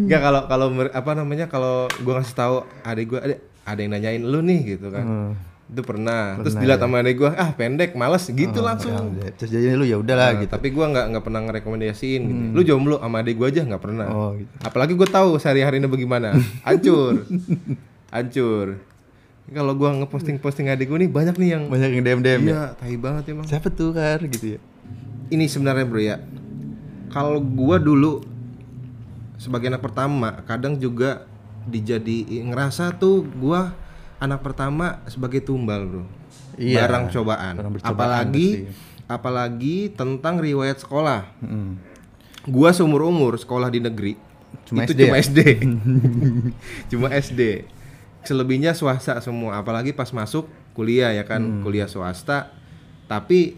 Enggak 0.06 0.20
kalau 0.22 0.40
kalau 0.46 0.66
apa 0.88 1.10
namanya 1.12 1.46
kalau 1.50 1.90
gua 2.00 2.22
ngasih 2.22 2.36
tahu 2.38 2.54
adik 2.86 3.06
gua 3.10 3.20
ada 3.26 3.36
ada 3.64 3.80
yang 3.80 3.92
nanyain 3.92 4.22
lu 4.22 4.40
nih 4.40 4.76
gitu 4.76 4.88
kan. 4.94 5.04
Hmm. 5.04 5.32
Itu 5.64 5.81
pernah. 5.81 6.37
Terus 6.44 6.55
dilihat 6.55 6.77
sama 6.79 7.00
adik 7.00 7.16
gua, 7.16 7.33
ah 7.35 7.50
pendek, 7.53 7.96
males 7.96 8.24
gitu 8.29 8.61
langsung. 8.61 8.92
Ya, 9.16 9.33
Terus 9.33 9.50
jadi 9.50 9.74
lu 9.74 9.85
ya 9.85 9.96
udahlah 9.96 10.37
Nah, 10.37 10.40
gitu. 10.44 10.50
Tapi 10.53 10.68
gua 10.70 10.87
nggak 10.92 11.07
nggak 11.16 11.24
pernah 11.24 11.40
ngerekomendasiin 11.48 12.20
gitu. 12.24 12.42
Lu 12.53 12.61
jomblo 12.62 12.96
sama 13.00 13.24
adik 13.24 13.35
gua 13.37 13.48
aja 13.48 13.64
nggak 13.64 13.83
pernah. 13.83 14.07
Oh 14.09 14.31
gitu. 14.37 14.53
Apalagi 14.61 14.92
gua 14.92 15.09
tahu 15.09 15.40
sehari-hari 15.40 15.81
ini 15.81 15.88
bagaimana. 15.88 16.37
Hancur. 16.68 17.24
Hancur. 18.12 18.66
Kalau 19.44 19.72
gua 19.72 19.92
ngeposting-posting 19.98 20.68
adik 20.68 20.88
gua 20.88 20.98
nih 21.00 21.09
banyak 21.09 21.37
nih 21.37 21.48
yang 21.57 21.62
Banyak 21.68 21.90
yang 21.92 22.03
DM-DM 22.05 22.40
ya. 22.44 22.53
Iya, 22.53 22.64
tai 22.77 22.96
banget 22.96 23.24
emang. 23.33 23.44
Siapa 23.44 23.68
tuh 23.68 23.92
Kar 23.92 24.20
gitu 24.24 24.57
ya? 24.57 24.61
ini 25.24 25.48
sebenarnya 25.48 25.88
bro 25.88 25.98
ya 25.98 26.20
kalau 27.09 27.40
gua 27.40 27.81
dulu 27.81 28.20
sebagai 29.35 29.72
anak 29.72 29.83
pertama 29.83 30.44
kadang 30.44 30.77
juga 30.77 31.24
dijadi 31.64 32.44
ngerasa 32.44 32.92
tuh 32.94 33.24
gua 33.40 33.72
anak 34.18 34.40
pertama 34.42 35.03
sebagai 35.07 35.42
tumbal 35.42 35.87
bro. 35.87 36.05
Iya, 36.55 36.87
barang 36.87 37.11
cobaan. 37.11 37.55
Barang 37.59 37.72
apalagi 37.83 38.48
pasti. 38.70 39.11
apalagi 39.11 39.77
tentang 39.92 40.38
riwayat 40.38 40.79
sekolah. 40.81 41.27
Mm. 41.42 41.72
gua 42.44 42.77
seumur 42.77 43.09
umur 43.09 43.40
sekolah 43.40 43.72
di 43.72 43.81
negeri 43.81 44.20
Cuma 44.68 44.85
itu 44.85 44.92
SD 44.92 45.00
cuma 45.00 45.16
ya? 45.16 45.22
SD 45.24 45.38
cuma 46.92 47.07
SD 47.09 47.40
selebihnya 48.20 48.72
swasta 48.77 49.16
semua 49.20 49.61
apalagi 49.61 49.96
pas 49.96 50.09
masuk 50.12 50.44
kuliah 50.72 51.12
ya 51.12 51.24
kan? 51.24 51.40
Hmm. 51.40 51.62
kuliah 51.64 51.88
swasta. 51.88 52.53
Tapi 53.05 53.57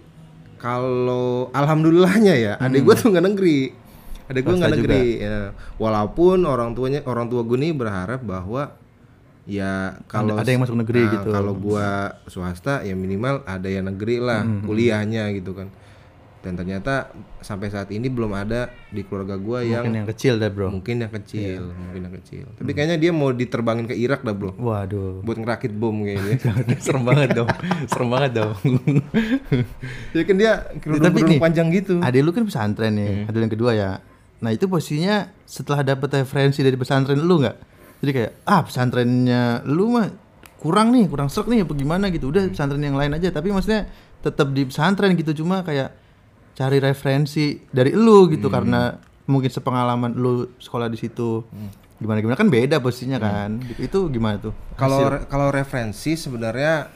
kalau 0.57 1.51
alhamdulillahnya 1.53 2.35
ya 2.35 2.53
adik 2.59 2.83
Hmm. 2.83 2.87
gua 2.87 2.95
tuh 2.95 3.09
nggak 3.11 3.27
negeri. 3.27 3.59
Adik 4.27 4.43
gua 4.43 4.55
nggak 4.59 4.75
negeri 4.79 5.05
ya. 5.23 5.39
Walaupun 5.79 6.39
orang 6.47 6.75
tuanya 6.75 7.03
orang 7.07 7.27
tua 7.27 7.43
gue 7.47 7.59
nih 7.59 7.75
berharap 7.75 8.23
bahwa 8.23 8.75
ya 9.47 9.73
kalau 10.05 10.35
ada 10.35 10.47
yang 10.47 10.61
masuk 10.61 10.75
negeri 10.77 11.03
Nah, 11.03 11.13
gitu. 11.15 11.29
kalau 11.31 11.55
gua 11.55 11.89
swasta 12.27 12.83
ya 12.83 12.93
minimal 12.93 13.41
ada 13.45 13.67
yang 13.67 13.87
negeri 13.87 14.19
lah 14.19 14.43
Hmm, 14.43 14.61
kuliahnya 14.61 15.31
gitu 15.33 15.51
kan 15.53 15.71
dan 16.39 16.55
ternyata 16.55 17.11
sampai 17.41 17.67
saat 17.69 17.91
ini 17.91 18.07
belum 18.07 18.31
ada 18.31 18.71
di 18.89 19.03
keluarga 19.03 19.35
gua 19.35 19.63
yang 19.63 19.83
Mungkin 19.83 19.95
yang 19.97 20.09
kecil 20.09 20.35
dah 20.37 20.47
bro. 20.47 20.71
mungkin 20.71 20.99
yang 21.01 21.11
kecil 21.13 21.63
Iya. 21.63 21.75
mungkin 21.77 22.01
yang 22.03 22.15
kecil 22.17 22.45
Hmm. 22.45 22.57
tapi 22.57 22.71
kayaknya 22.73 22.97
dia 22.97 23.11
mau 23.11 23.31
diterbangin 23.31 23.87
ke 23.87 23.95
Irak 23.95 24.21
dah 24.21 24.31
bro 24.33 24.51
Waduh. 24.53 25.23
buat 25.23 25.37
ngerakit 25.37 25.71
bom 25.73 25.95
kayaknya 26.01 26.39
serem 26.85 27.03
banget 27.03 27.35
dong. 27.35 27.51
Serem 27.91 28.09
banget 28.09 28.31
dong. 28.37 28.55
jadi 30.13 30.23
kan 30.23 30.37
dia 30.37 30.53
kerudung 30.77 31.05
Tapi 31.05 31.19
nih, 31.25 31.39
panjang 31.39 31.69
gitu 31.71 31.99
Adik 31.99 32.21
lu 32.21 32.31
kan 32.31 32.43
pesantren 32.43 32.93
nih, 32.93 33.11
Hmm. 33.17 33.29
adik 33.29 33.41
yang 33.41 33.53
kedua 33.53 33.73
ya. 33.73 33.91
Nah 34.37 34.51
itu 34.51 34.67
posisinya 34.67 35.17
setelah 35.45 35.81
dapet 35.83 36.13
referensi 36.15 36.61
dari 36.61 36.75
pesantren 36.75 37.17
lu 37.17 37.41
nggak? 37.41 37.76
Jadi 38.07 38.13
kayak 38.15 38.33
ah 38.45 38.63
pesantrennya 38.63 39.43
lu 39.67 39.91
mah 39.91 40.07
kurang 40.57 40.95
nih, 40.95 41.05
kurang 41.05 41.27
serak 41.27 41.51
nih 41.51 41.67
apa 41.67 41.75
gimana 41.75 42.07
gitu. 42.09 42.31
Udah 42.31 42.47
pesantren 42.47 42.79
yang 42.81 42.95
lain 42.95 43.11
aja. 43.13 43.29
Tapi 43.29 43.51
maksudnya 43.51 43.91
tetap 44.21 44.51
di 44.51 44.63
pesantren 44.63 45.13
gitu 45.13 45.35
cuma 45.37 45.61
kayak 45.61 45.91
cari 46.55 46.79
referensi 46.79 47.59
dari 47.67 47.91
lu 47.93 48.27
gitu 48.29 48.47
Hmm. 48.47 48.55
karena 48.55 48.81
mungkin 49.27 49.51
sepengalaman 49.51 50.15
lu 50.15 50.33
sekolah 50.57 50.87
di 50.87 50.97
situ. 50.97 51.43
Gimana 51.97 52.21
gimana 52.21 52.37
kan 52.37 52.47
beda 52.47 52.79
posisinya 52.79 53.19
kan. 53.19 53.59
Itu 53.77 54.07
gimana 54.07 54.39
tuh? 54.39 54.53
Hmm. 54.53 54.77
kalau 54.77 55.01
re- 55.09 55.27
kalau 55.27 55.49
referensi 55.51 56.15
sebenarnya 56.15 56.87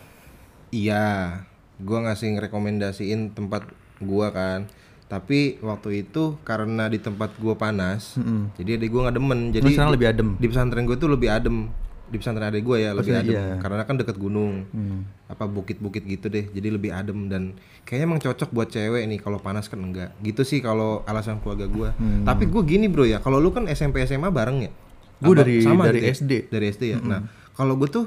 iya 0.71 1.41
gua 1.77 1.99
ngasih 2.03 2.39
rekomendasiin 2.39 3.33
tempat 3.33 3.67
gua 3.99 4.31
kan 4.31 4.69
tapi 5.11 5.59
waktu 5.61 6.07
itu 6.07 6.39
karena 6.41 6.87
di 6.87 6.97
tempat 6.97 7.35
gua 7.37 7.53
panas 7.53 8.15
jadi 8.55 8.79
adik 8.79 8.89
gua 8.89 9.01
nggak 9.05 9.17
demen. 9.17 9.41
Jadi 9.51 9.75
sekarang 9.75 9.91
lebih 9.91 10.07
adem. 10.09 10.29
di 10.33 10.47
pesantren 10.47 10.87
gue 10.87 10.95
tuh 10.95 11.11
lebih 11.11 11.27
adem. 11.29 11.67
Di 12.07 12.17
pesantren 12.17 12.43
adik 12.45 12.63
gue 12.63 12.77
ya 12.77 12.91
lebih 12.91 13.11
Maksudnya 13.11 13.23
adem. 13.25 13.35
iya. 13.37 13.59
karena 13.59 13.83
kan 13.83 13.95
deket 13.97 14.17
gunung. 14.17 14.67
Hmm. 14.69 15.03
apa 15.27 15.47
bukit-bukit 15.47 16.03
gitu 16.05 16.27
deh. 16.27 16.47
Jadi 16.49 16.69
lebih 16.69 16.91
adem 16.91 17.27
dan 17.27 17.55
kayaknya 17.83 18.05
emang 18.05 18.21
cocok 18.21 18.51
buat 18.51 18.67
cewek 18.67 19.03
nih. 19.05 19.19
Kalau 19.19 19.39
panas 19.39 19.67
kan 19.67 19.79
enggak. 19.79 20.15
Gitu 20.19 20.43
sih 20.43 20.59
kalau 20.59 21.03
alasan 21.05 21.39
keluarga 21.39 21.67
gue 21.67 21.91
Hmm. 21.93 22.23
tapi 22.23 22.47
gue 22.47 22.63
gini 22.65 22.87
bro 22.87 23.03
ya. 23.03 23.19
Kalau 23.19 23.37
lu 23.37 23.51
kan 23.51 23.67
SMP 23.67 24.03
SMA 24.05 24.27
bareng 24.29 24.59
ya? 24.61 24.71
Gua 25.19 25.35
dari- 25.37 25.63
dari 25.63 26.01
deh, 26.01 26.07
SD. 26.09 26.33
dari 26.49 26.67
SD 26.69 26.85
ya? 26.89 26.99
Nah 26.99 27.27
kalau 27.53 27.75
gue 27.75 27.87
tuh 27.87 28.07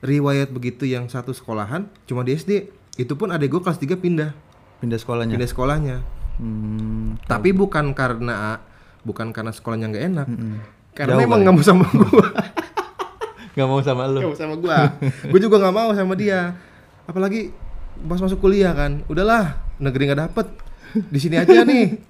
riwayat 0.00 0.50
begitu 0.50 0.82
yang 0.84 1.06
satu 1.06 1.30
sekolahan 1.30 1.86
cuma 2.04 2.22
di 2.22 2.32
SD 2.32 2.66
itu 2.96 3.12
pun 3.12 3.30
adik 3.30 3.46
gue 3.48 3.60
kelas 3.60 3.78
3 3.78 3.94
pindah. 3.96 4.34
Pindah 4.78 4.98
sekolahnya. 4.98 5.34
pindah 5.34 5.46
sekolahnya 5.48 5.96
Hmm. 6.40 7.18
Tapi 7.28 7.52
bukan 7.52 7.92
karena 7.92 8.60
bukan 9.02 9.34
karena 9.34 9.52
sekolahnya 9.52 9.86
nggak 9.90 10.04
enak. 10.14 10.28
Karena 10.92 11.16
Jauh 11.16 11.24
emang 11.24 11.40
nggak 11.44 11.54
mau 11.56 11.64
sama 11.64 11.84
gua. 12.00 12.28
Gak 13.52 13.68
mau 13.68 13.80
sama 13.84 14.08
lu. 14.08 14.20
Nggak 14.24 14.30
mau 14.32 14.38
sama 14.40 14.54
gua. 14.56 14.78
gua 15.28 15.40
juga 15.40 15.56
nggak 15.60 15.74
mau 15.76 15.90
sama 15.92 16.14
dia. 16.16 16.56
Apalagi 17.04 17.52
pas 18.08 18.16
masuk 18.16 18.40
kuliah 18.40 18.72
kan. 18.72 19.04
Udahlah, 19.08 19.60
negeri 19.76 20.08
nggak 20.08 20.20
dapet. 20.28 20.46
Di 21.12 21.18
sini 21.20 21.36
aja 21.36 21.60
nih. 21.68 22.00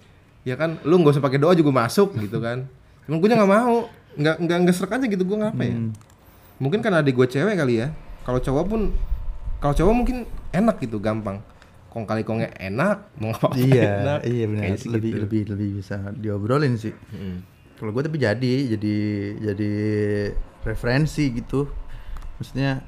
Ya 0.47 0.55
kan, 0.59 0.79
lu 0.87 0.99
nggak 1.03 1.19
usah 1.19 1.23
pakai 1.23 1.43
doa 1.43 1.55
juga 1.55 1.71
masuk 1.75 2.15
gitu 2.19 2.39
kan. 2.39 2.67
Cuman 3.07 3.19
gue 3.19 3.29
nggak 3.31 3.51
mau. 3.51 3.91
Nggak 4.15 4.37
nggak 4.39 4.59
nggak 4.67 4.75
serak 4.75 4.99
aja 4.99 5.07
gitu 5.11 5.23
gua 5.27 5.51
ngapa 5.51 5.63
ya? 5.67 5.77
Mungkin 6.63 6.79
karena 6.79 7.03
adik 7.03 7.19
gue 7.19 7.27
cewek 7.27 7.59
kali 7.59 7.83
ya. 7.83 7.91
Kalau 8.23 8.39
cowok 8.39 8.65
pun 8.71 8.83
kalau 9.59 9.75
cowok 9.75 9.95
mungkin 9.95 10.17
enak 10.55 10.79
gitu, 10.79 11.03
gampang. 11.03 11.43
Kong 11.93 12.09
kali 12.09 12.25
kongnya 12.25 12.49
enak, 12.57 13.21
mau 13.21 13.37
ngapa 13.37 13.53
iya, 13.53 14.01
enak. 14.01 14.21
iya 14.25 14.45
benar. 14.49 14.65
Lebih 14.81 15.11
gitu. 15.13 15.21
lebih 15.29 15.43
lebih 15.53 15.69
bisa 15.77 16.01
diobrolin 16.17 16.81
sih. 16.81 16.97
Mm. 17.13 17.45
Kalau 17.77 17.93
gue 17.93 18.03
tapi 18.09 18.17
jadi 18.17 18.55
jadi 18.73 18.97
jadi 19.53 19.73
referensi 20.65 21.37
gitu. 21.37 21.69
Maksudnya 22.41 22.81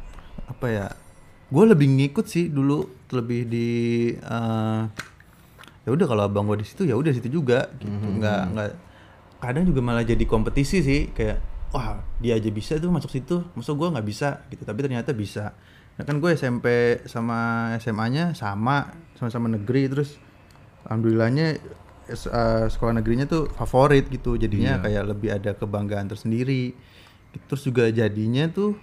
apa 0.48 0.66
ya? 0.72 0.86
Gue 1.52 1.68
lebih 1.68 1.84
ngikut 1.84 2.24
sih 2.24 2.48
dulu 2.48 2.88
lebih 3.12 3.44
di 3.44 3.68
eh, 4.16 4.82
ya 5.84 5.90
udah 5.92 6.06
kalau 6.08 6.24
abang 6.24 6.48
gue 6.48 6.64
di 6.64 6.66
situ 6.66 6.88
ya 6.88 6.96
udah 6.96 7.12
situ 7.12 7.28
juga 7.28 7.68
gitu. 7.76 7.92
Nggak 7.92 8.40
nggak 8.56 8.70
kadang 9.44 9.68
juga 9.68 9.84
malah 9.84 10.00
jadi 10.00 10.24
kompetisi 10.24 10.80
sih 10.80 11.12
kayak 11.12 11.44
wah 11.76 12.00
dia 12.24 12.40
aja 12.40 12.48
bisa 12.48 12.80
tuh 12.80 12.88
masuk 12.88 13.12
situ, 13.12 13.44
masa 13.52 13.76
gue 13.76 13.88
nggak 13.92 14.06
bisa 14.08 14.48
gitu. 14.48 14.64
Tapi 14.64 14.80
ternyata 14.80 15.12
bisa. 15.12 15.52
Nah 15.94 16.02
kan 16.02 16.18
gue 16.18 16.30
SMP 16.32 16.66
sama 17.04 17.38
SMA-nya 17.78 18.32
sama 18.32 18.88
sama-sama 19.14 19.46
negeri 19.48 19.86
terus 19.86 20.18
alhamdulillahnya 20.82 21.46
eh, 22.06 22.64
sekolah 22.66 22.94
negerinya 22.94 23.24
tuh 23.24 23.46
favorit 23.50 24.06
gitu. 24.08 24.34
Jadinya 24.34 24.82
kayak 24.82 25.04
lebih 25.06 25.30
ada 25.30 25.52
kebanggaan 25.52 26.06
tersendiri. 26.06 26.74
Terus 27.46 27.62
juga 27.62 27.86
jadinya 27.88 28.46
tuh 28.46 28.74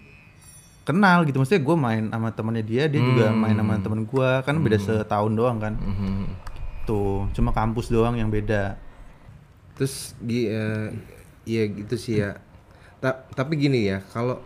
kenal 0.81 1.23
gitu. 1.23 1.37
Maksudnya 1.37 1.61
gue 1.61 1.75
main 1.77 2.03
sama 2.07 2.29
temannya 2.29 2.63
dia 2.63 2.83
dia 2.87 2.99
juga 2.99 3.29
main 3.29 3.55
sama 3.55 3.75
temen 3.77 4.01
gue. 4.03 4.29
Kan 4.41 4.59
beda 4.59 4.77
setahun 4.77 5.31
doang 5.31 5.57
kan. 5.57 5.73
Mhm. 5.75 6.23
tuh 6.81 7.29
cuma 7.31 7.53
kampus 7.53 7.87
doang 7.87 8.15
yang 8.15 8.27
beda. 8.27 8.73
Terus 9.77 10.17
gi- 10.19 10.49
eh, 10.49 10.89
iya 11.45 11.63
gitu 11.67 11.93
sih 11.93 12.17
ya. 12.17 12.41
Ta- 12.97 13.21
tapi 13.29 13.53
gini 13.55 13.85
ya, 13.85 14.01
kalau 14.07 14.41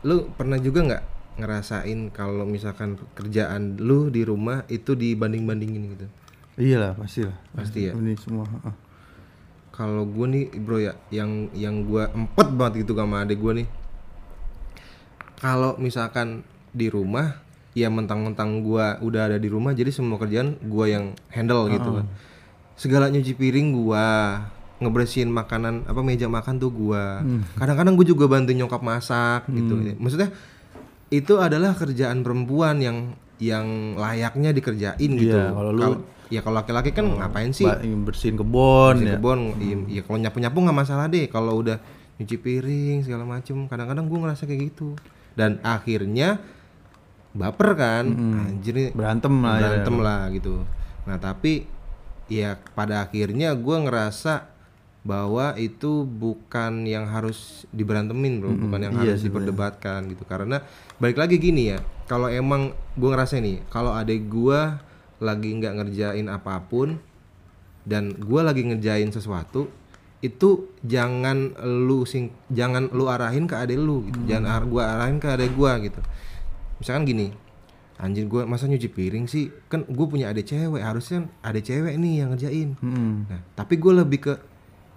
lu 0.00 0.28
pernah 0.30 0.56
juga 0.56 0.80
nggak 0.80 1.04
ngerasain 1.34 2.14
kalau 2.14 2.46
misalkan 2.46 2.94
kerjaan 3.14 3.76
lu 3.78 4.06
di 4.08 4.22
rumah 4.22 4.62
itu 4.70 4.94
dibanding-bandingin 4.94 5.82
gitu? 5.92 6.06
iyalah 6.54 6.94
pasti 6.94 7.26
lah 7.26 7.34
Pasti 7.50 7.90
ya. 7.90 7.92
ini 7.98 8.14
semua. 8.14 8.46
Kalau 9.74 10.06
gue 10.06 10.26
nih 10.30 10.44
bro 10.54 10.78
ya, 10.78 10.94
yang 11.10 11.50
yang 11.50 11.82
gue 11.82 12.06
empet 12.06 12.48
banget 12.54 12.86
gitu 12.86 12.94
sama 12.94 13.26
adik 13.26 13.42
gue 13.42 13.62
nih. 13.62 13.68
Kalau 15.34 15.74
misalkan 15.76 16.46
di 16.70 16.86
rumah, 16.86 17.42
ya 17.74 17.90
mentang-mentang 17.90 18.62
gue 18.62 18.86
udah 19.02 19.22
ada 19.26 19.38
di 19.42 19.50
rumah, 19.50 19.74
jadi 19.74 19.90
semua 19.90 20.16
kerjaan 20.16 20.62
gue 20.62 20.86
yang 20.86 21.12
handle 21.28 21.66
gitu 21.68 21.90
kan. 21.90 22.06
Segala 22.78 23.10
nyuci 23.10 23.34
piring 23.34 23.74
gue, 23.74 24.06
ngebersihin 24.78 25.30
makanan 25.30 25.90
apa 25.90 26.00
meja 26.06 26.30
makan 26.30 26.62
tuh 26.62 26.70
gue. 26.70 27.04
Kadang-kadang 27.58 27.98
gue 27.98 28.06
juga 28.06 28.30
bantu 28.30 28.54
nyokap 28.54 28.78
masak 28.78 29.50
gitu. 29.50 29.74
Maksudnya 29.98 30.30
itu 31.08 31.34
adalah 31.38 31.72
kerjaan 31.72 32.24
perempuan 32.24 32.80
yang 32.80 32.98
yang 33.42 33.98
layaknya 33.98 34.54
dikerjain 34.54 35.10
gitu. 35.18 35.34
Iya, 35.36 35.52
kalau 35.52 35.72
lu- 35.74 36.02
ya 36.32 36.40
kalau 36.40 36.56
laki-laki 36.62 36.90
kan 36.94 37.04
ngapain 37.04 37.52
sih? 37.52 37.66
Bersihin 38.04 38.38
kebon 38.38 38.98
Bersihin 38.98 39.10
ya? 39.10 39.16
kebon 39.20 39.38
iya, 39.60 39.76
iya, 39.90 40.00
kalau 40.02 40.18
nyapu 40.18 40.38
nyapu 40.40 40.58
nggak 40.64 40.78
masalah 40.78 41.06
deh 41.10 41.26
kalau 41.28 41.60
udah 41.60 41.76
nyuci 42.16 42.36
piring 42.38 43.02
segala 43.02 43.26
macem. 43.26 43.66
Kadang-kadang 43.66 44.06
gue 44.06 44.18
ngerasa 44.18 44.46
kayak 44.46 44.60
gitu. 44.72 44.94
Dan 45.34 45.58
akhirnya 45.60 46.38
baper 47.34 47.74
kan? 47.74 48.04
Anjir 48.54 48.72
nih. 48.72 48.90
Berantem 48.94 49.34
lah 49.42 49.54
ya. 49.58 49.62
berantem 49.66 49.96
lah 49.98 50.20
gitu. 50.30 50.54
Nah 51.04 51.18
tapi 51.18 51.66
ya 52.30 52.56
pada 52.72 53.04
akhirnya 53.04 53.52
gue 53.52 53.76
ngerasa 53.84 54.53
bahwa 55.04 55.52
itu 55.60 56.08
bukan 56.08 56.88
yang 56.88 57.04
harus 57.06 57.68
diberantemin 57.70 58.40
bro. 58.40 58.56
Bukan 58.56 58.80
yang 58.80 58.94
iya 58.98 59.14
harus 59.14 59.22
diperdebatkan 59.22 60.08
gitu. 60.08 60.24
Karena 60.24 60.64
balik 60.96 61.20
lagi 61.20 61.36
gini 61.36 61.76
ya 61.76 61.78
kalau 62.08 62.32
emang 62.32 62.72
gue 62.96 63.08
ngerasa 63.08 63.38
nih 63.40 63.60
kalau 63.68 63.92
adek 63.92 64.26
gue 64.32 64.60
lagi 65.20 65.48
nggak 65.56 65.74
ngerjain 65.76 66.26
apa 66.32 66.60
pun 66.64 66.98
dan 67.84 68.16
gue 68.16 68.40
lagi 68.40 68.64
ngerjain 68.64 69.12
sesuatu 69.12 69.68
itu 70.24 70.72
jangan 70.80 71.52
lu 71.84 72.08
sing 72.08 72.32
jangan 72.48 72.88
lu 72.96 73.12
arahin 73.12 73.44
ke 73.44 73.60
adek 73.60 73.76
lu 73.76 74.08
gitu. 74.08 74.24
jangan 74.24 74.56
ar 74.56 74.64
gua 74.64 74.96
arahin 74.96 75.20
ke 75.20 75.28
adek 75.28 75.52
gua 75.52 75.76
gitu. 75.84 76.00
Misalkan 76.80 77.04
gini 77.04 77.28
anjing 78.00 78.32
gua 78.32 78.48
masa 78.48 78.64
nyuci 78.64 78.88
piring 78.88 79.28
sih? 79.28 79.52
Kan 79.68 79.84
gue 79.84 80.06
punya 80.08 80.32
adek 80.32 80.48
cewek 80.48 80.80
harusnya 80.80 81.28
adek 81.44 81.68
cewek 81.68 82.00
nih 82.00 82.24
yang 82.24 82.32
ngerjain. 82.32 82.72
Mm-mm. 82.80 83.28
nah 83.28 83.40
tapi 83.52 83.76
gue 83.76 83.92
lebih 83.92 84.18
ke 84.24 84.32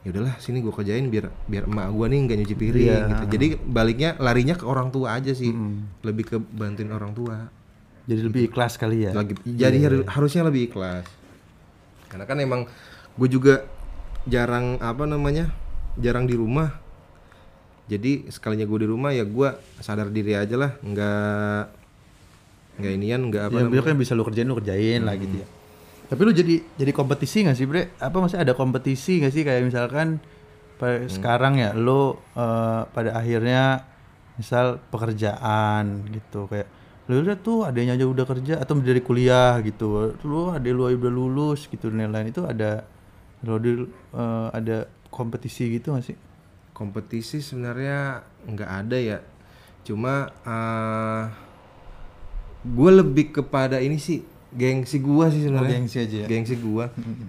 ya 0.08 0.16
udahlah 0.16 0.40
sini 0.40 0.64
gue 0.64 0.72
kerjain 0.72 1.04
biar 1.06 1.28
biar 1.44 1.68
emak 1.68 1.92
gua 1.92 2.08
nih 2.08 2.20
nggak 2.22 2.38
nyuci 2.40 2.56
piring 2.56 2.88
Iya. 2.88 3.00
gitu. 3.06 3.24
Jadi 3.30 3.48
baliknya 3.60 4.16
larinya 4.18 4.56
ke 4.56 4.64
orang 4.64 4.88
tua 4.88 5.12
aja 5.14 5.32
sih. 5.32 5.52
Lebih 6.00 6.24
ke 6.26 6.38
bantuin 6.40 6.88
orang 6.90 7.12
tua. 7.12 7.52
Jadi 8.06 8.22
lebih 8.24 8.48
ikhlas 8.48 8.80
kali 8.80 9.04
ya? 9.04 9.12
Lagi 9.12 9.36
jadi 9.44 9.76
haru- 9.84 10.08
harusnya 10.08 10.48
lebih 10.48 10.72
ikhlas. 10.72 11.04
Karena 12.08 12.24
kan 12.24 12.40
emang 12.40 12.72
gue 13.14 13.28
juga 13.28 13.68
jarang 14.24 14.80
apa 14.80 15.04
namanya 15.04 15.52
jarang 15.96 16.24
di 16.24 16.34
rumah. 16.34 16.72
Jadi 17.88 18.28
sekalinya 18.28 18.64
gue 18.64 18.80
di 18.80 18.88
rumah 18.88 19.12
ya 19.12 19.24
gue 19.24 19.50
sadar 19.78 20.08
diri 20.08 20.32
aja 20.34 20.56
lah. 20.56 20.72
Nggak 20.80 21.64
nggak 22.78 22.94
inian 22.94 23.22
nggak 23.28 23.44
apa 23.44 23.52
ya 23.54 23.64
namanya. 23.66 23.90
yang 23.90 24.00
bisa 24.00 24.14
lu 24.14 24.22
kerjain 24.22 24.46
lu 24.46 24.56
kerjain 24.56 25.02
lah 25.02 25.18
gitu 25.18 25.42
ya 25.42 25.48
tapi 26.08 26.22
lu 26.24 26.32
jadi 26.32 26.64
jadi 26.80 26.92
kompetisi 26.96 27.44
gak 27.44 27.58
sih 27.60 27.68
bre? 27.68 27.96
Apa 28.00 28.24
maksudnya 28.24 28.48
ada 28.48 28.56
kompetisi 28.56 29.20
gak 29.20 29.36
sih? 29.36 29.44
Kayak 29.44 29.68
misalkan 29.68 30.24
pa- 30.80 31.04
sekarang 31.12 31.60
ya 31.60 31.76
lu 31.76 32.16
eh, 32.36 32.82
pada 32.88 33.12
akhirnya 33.20 33.84
misal 34.40 34.80
pekerjaan 34.94 36.08
gitu 36.14 36.46
kayak 36.48 36.70
lu 37.08 37.24
lihat 37.24 37.40
tuh 37.40 37.64
adanya 37.64 37.96
aja 37.96 38.04
udah 38.04 38.26
kerja 38.28 38.54
atau 38.60 38.80
dari 38.80 39.00
kuliah 39.04 39.60
gitu. 39.64 40.16
Lu 40.24 40.52
ada 40.52 40.68
lu 40.68 40.88
udah 40.88 41.12
lulus 41.12 41.68
gitu 41.68 41.92
dan 41.92 42.08
lain-lain. 42.08 42.32
Itu 42.32 42.48
ada 42.48 42.88
lu 43.44 43.60
di, 43.60 43.72
eh, 44.16 44.48
ada 44.52 44.88
kompetisi 45.12 45.68
gitu 45.72 45.92
gak 45.96 46.08
sih? 46.08 46.18
Kompetisi 46.72 47.42
sebenarnya 47.42 48.22
nggak 48.48 48.72
ada 48.86 48.98
ya. 49.02 49.20
Cuma 49.84 50.30
eh 50.46 51.24
gue 52.68 52.92
lebih 52.92 53.32
kepada 53.32 53.80
ini 53.80 53.96
sih 53.96 54.37
gengsi 54.58 54.98
gue 54.98 55.26
sih 55.30 55.42
sebenarnya. 55.46 55.70
Oh, 55.70 55.74
gengsi 55.78 55.98
aja 56.02 56.18
ya? 56.26 56.28
gengsi 56.28 56.56
gue 56.58 56.86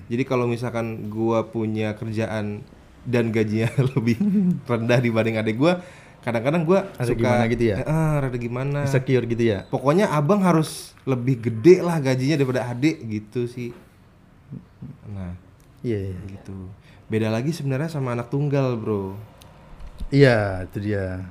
jadi 0.09 0.23
kalau 0.25 0.49
misalkan 0.49 1.13
gue 1.13 1.39
punya 1.53 1.93
kerjaan 1.95 2.65
dan 3.05 3.31
gajinya 3.31 3.69
lebih 3.95 4.17
rendah 4.65 4.99
dibanding 4.99 5.37
adik 5.37 5.61
gue 5.61 5.73
kadang-kadang 6.19 6.63
gue 6.67 6.81
Rada 6.83 7.09
suka 7.09 7.21
gimana 7.25 7.45
gitu 7.49 7.65
ya? 7.73 7.77
Eh, 7.81 7.87
eh, 7.89 8.13
rada 8.21 8.39
gimana. 8.39 8.81
Insecure 8.85 9.25
gitu 9.25 9.43
ya? 9.49 9.65
Pokoknya 9.71 10.11
abang 10.13 10.43
harus 10.43 10.93
lebih 11.09 11.41
gede 11.41 11.81
lah 11.81 11.97
gajinya 12.03 12.37
daripada 12.37 12.69
adik 12.69 13.01
gitu 13.07 13.49
sih. 13.49 13.71
Nah 15.09 15.33
iya 15.81 16.13
iya. 16.13 16.19
gitu. 16.29 16.69
Beda 17.09 17.33
lagi 17.33 17.55
sebenarnya 17.55 17.89
sama 17.89 18.13
anak 18.13 18.29
tunggal 18.29 18.77
bro. 18.77 19.17
Iya 20.13 20.69
itu 20.69 20.79
dia. 20.85 21.25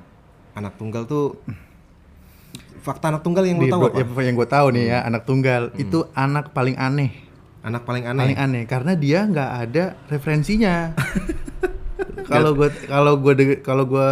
Anak 0.56 0.74
tunggal 0.80 1.06
tuh 1.06 1.38
fakta 2.80 3.12
anak 3.12 3.22
tunggal 3.26 3.44
yang 3.44 3.58
lo 3.60 3.66
tahu 3.66 3.82
apa? 3.90 4.00
ya, 4.00 4.22
yang 4.24 4.34
gue 4.38 4.48
tahu 4.48 4.66
nih 4.74 4.84
ya 4.90 4.98
anak 5.04 5.22
tunggal. 5.28 5.62
Itu 5.76 6.08
anak 6.14 6.56
paling 6.56 6.78
aneh. 6.78 7.10
Anak 7.62 7.82
paling 7.84 8.06
aneh. 8.06 8.22
paling 8.22 8.38
aneh 8.38 8.62
karena 8.64 8.92
dia 8.94 9.26
nggak 9.26 9.50
ada 9.66 9.84
referensinya. 10.08 10.74
Kalau 12.28 12.52
gue 12.52 12.68
kalau 12.84 13.16
gue 13.24 13.32
kalau 13.64 13.88
gue 13.88 14.10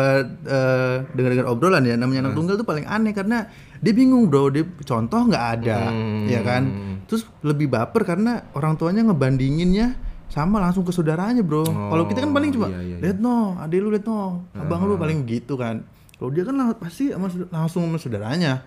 dengar 1.13 1.37
dengar 1.37 1.47
obrolan 1.53 1.85
ya 1.85 2.01
namanya 2.01 2.27
anak 2.27 2.35
tunggal 2.35 2.57
tuh 2.57 2.65
paling 2.65 2.89
aneh 2.89 3.13
karena 3.13 3.45
dia 3.79 3.93
bingung 3.93 4.33
bro. 4.33 4.49
Dia 4.49 4.65
contoh 4.65 5.21
nggak 5.29 5.45
ada 5.61 5.93
Hmm. 5.93 6.25
ya 6.25 6.41
kan? 6.41 6.65
Terus 7.05 7.29
lebih 7.45 7.69
baper 7.69 8.09
karena 8.09 8.49
orang 8.57 8.81
tuanya 8.81 9.05
ngebandinginnya 9.05 10.01
sama 10.33 10.59
langsung 10.65 10.83
ke 10.83 10.97
saudaranya 10.97 11.45
bro. 11.45 11.69
Kalau 11.69 12.09
kita 12.09 12.25
kan 12.25 12.33
paling 12.33 12.51
cuma 12.57 12.73
iya, 12.73 12.81
iya, 12.81 12.97
lihat 13.05 13.19
no 13.21 13.61
adik 13.61 13.79
lu 13.85 13.93
lihat 13.93 14.09
no. 14.09 14.49
Abang 14.57 14.89
lu 14.89 14.97
paling 14.97 15.29
gitu 15.29 15.61
kan 15.61 15.85
kalau 16.17 16.31
dia 16.33 16.43
kan 16.43 16.57
pasti 16.77 17.13
langsung 17.51 17.85
sama 17.85 17.99
saudaranya 17.99 18.65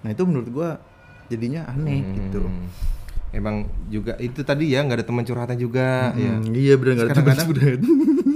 nah 0.00 0.10
itu 0.10 0.22
menurut 0.22 0.48
gua 0.48 0.68
jadinya 1.26 1.66
aneh 1.66 2.02
gitu 2.14 2.46
Hmm. 2.46 2.68
Emang 3.32 3.64
juga 3.88 4.12
itu 4.20 4.44
tadi 4.44 4.76
ya 4.76 4.84
nggak 4.84 5.00
ada 5.00 5.06
teman 5.08 5.24
curhatnya 5.24 5.56
juga 5.56 6.12
ya. 6.12 6.36
Hmm, 6.36 6.52
iya 6.52 6.76
bener 6.76 7.00
nggak 7.00 7.08
ada 7.08 7.16
teman 7.16 7.32
saudaranya. 7.40 7.88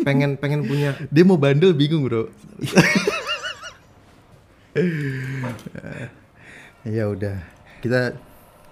Pengen 0.09 0.31
pengen 0.41 0.65
punya 0.65 0.97
dia 1.13 1.21
mau 1.21 1.37
bandel 1.37 1.77
bingung 1.77 2.09
bro 2.09 2.33
ya 6.87 7.05
udah 7.09 7.37
kita 7.85 8.17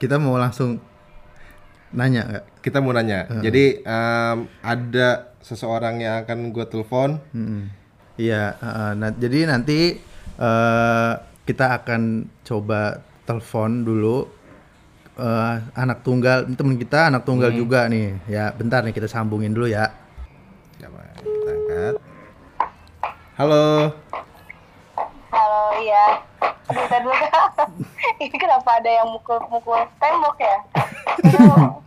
kita 0.00 0.16
mau 0.16 0.40
langsung 0.40 0.80
nanya 1.92 2.24
nggak? 2.24 2.44
kita 2.64 2.80
mau 2.80 2.96
nanya. 2.96 3.28
Jadi 3.44 3.84
em, 3.84 4.38
ada 4.64 5.08
seseorang 5.44 6.00
yang 6.00 6.24
akan 6.24 6.50
gue 6.50 6.64
telepon. 6.66 7.20
Mm-mm. 7.36 7.68
Iya, 8.14 8.54
heeh. 8.62 8.90
nah, 8.94 9.10
jadi 9.10 9.50
nanti 9.50 9.98
eh, 10.38 11.12
kita 11.44 11.66
akan 11.82 12.30
coba 12.46 13.02
telepon 13.26 13.82
dulu 13.82 14.30
eh, 15.18 15.54
anak 15.74 16.06
tunggal 16.06 16.46
ini 16.46 16.54
temen 16.54 16.78
kita 16.78 17.10
anak 17.10 17.26
tunggal 17.26 17.50
juga 17.50 17.90
nih. 17.90 18.14
Ya, 18.30 18.54
bentar 18.54 18.86
nih 18.86 18.94
kita 18.94 19.10
sambungin 19.10 19.50
dulu 19.50 19.66
ya. 19.66 19.90
Coba 20.78 21.02
kita 21.18 21.50
angkat. 21.50 21.94
Halo. 23.34 23.90
Halo, 25.34 25.62
iya. 25.82 26.22
Bentar 26.70 27.02
dulu. 27.02 27.14
Ini 28.22 28.36
kenapa 28.38 28.78
ada 28.78 28.90
yang 28.94 29.10
mukul-mukul 29.10 29.82
tembok 29.98 30.38
ya? 30.38 30.58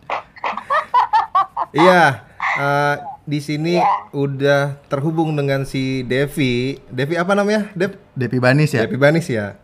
Iya. 1.68 2.24
Eh, 2.58 2.96
di 3.22 3.38
sini 3.38 3.78
Iya. 3.78 3.86
udah 4.10 4.62
terhubung 4.86 5.32
dengan 5.32 5.62
si 5.62 6.02
Devi. 6.02 6.76
Devi 6.88 7.14
apa 7.14 7.32
namanya? 7.32 7.70
Dev? 7.72 7.94
Depi 8.12 8.38
Banis 8.38 8.74
ya. 8.74 8.82
Devi 8.82 8.98
Banis 8.98 9.26
ya. 9.26 9.54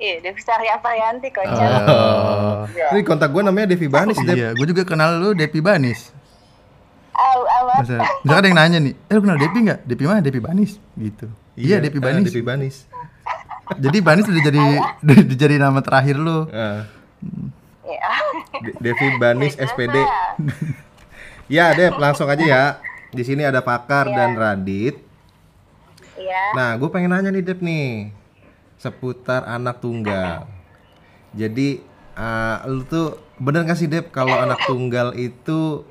Iya, 0.00 0.24
Devi 0.24 0.40
Sari 0.40 0.64
Aprianti 0.66 1.28
kocak. 1.28 1.70
Oh. 1.84 2.64
Ini 2.64 3.04
kontak 3.04 3.28
gue 3.28 3.42
namanya 3.44 3.68
Devi 3.68 3.84
Banis, 3.84 4.16
Dev. 4.16 4.32
Iya, 4.32 4.48
gue 4.56 4.66
juga 4.66 4.88
kenal 4.88 5.20
lu 5.20 5.36
Depi 5.36 5.60
Banis. 5.60 6.08
Masa, 7.70 8.00
misalkan 8.24 8.40
ada 8.40 8.46
yang 8.48 8.56
nanya 8.56 8.78
nih, 8.80 8.94
eh 8.96 9.12
lu 9.12 9.20
kenal 9.20 9.36
Depi 9.36 9.58
nggak? 9.60 9.80
Depi 9.84 10.04
mana? 10.08 10.24
Depi 10.24 10.40
Banis, 10.40 10.80
gitu. 10.96 11.28
Iya, 11.52 11.84
Depi 11.84 12.00
ah, 12.00 12.04
Banis. 12.08 12.32
Devi 12.32 12.40
Banis. 12.40 12.76
Jadi 13.76 13.98
Banis 14.00 14.24
udah 14.26 14.42
jadi 14.42 14.62
udah 15.04 15.36
jadi 15.36 15.54
nama 15.60 15.78
terakhir 15.84 16.16
lu. 16.16 16.48
Iya. 16.48 16.88
De- 18.64 18.76
Devi 18.80 19.06
Banis 19.20 19.54
SPD. 19.54 19.96
Ya, 21.50 21.74
Dev, 21.74 21.98
langsung 21.98 22.30
aja 22.30 22.44
ya. 22.46 22.64
Di 23.10 23.26
sini 23.26 23.42
ada 23.42 23.58
Pakar 23.58 24.06
Iya. 24.06 24.14
dan 24.14 24.30
Radit. 24.38 25.02
Iya. 26.14 26.44
Nah, 26.54 26.78
gue 26.78 26.86
pengen 26.94 27.10
nanya 27.10 27.34
nih, 27.34 27.42
Dev 27.42 27.58
nih. 27.58 28.14
Seputar 28.78 29.42
anak 29.50 29.82
tunggal. 29.82 30.46
Jadi, 31.34 31.82
ah, 32.14 32.62
lu 32.70 32.86
tuh 32.86 33.18
bener 33.42 33.66
gak 33.66 33.82
sih, 33.82 33.90
Dev, 33.90 34.14
kalau 34.14 34.38
anak 34.38 34.62
tunggal 34.62 35.10
itu 35.18 35.82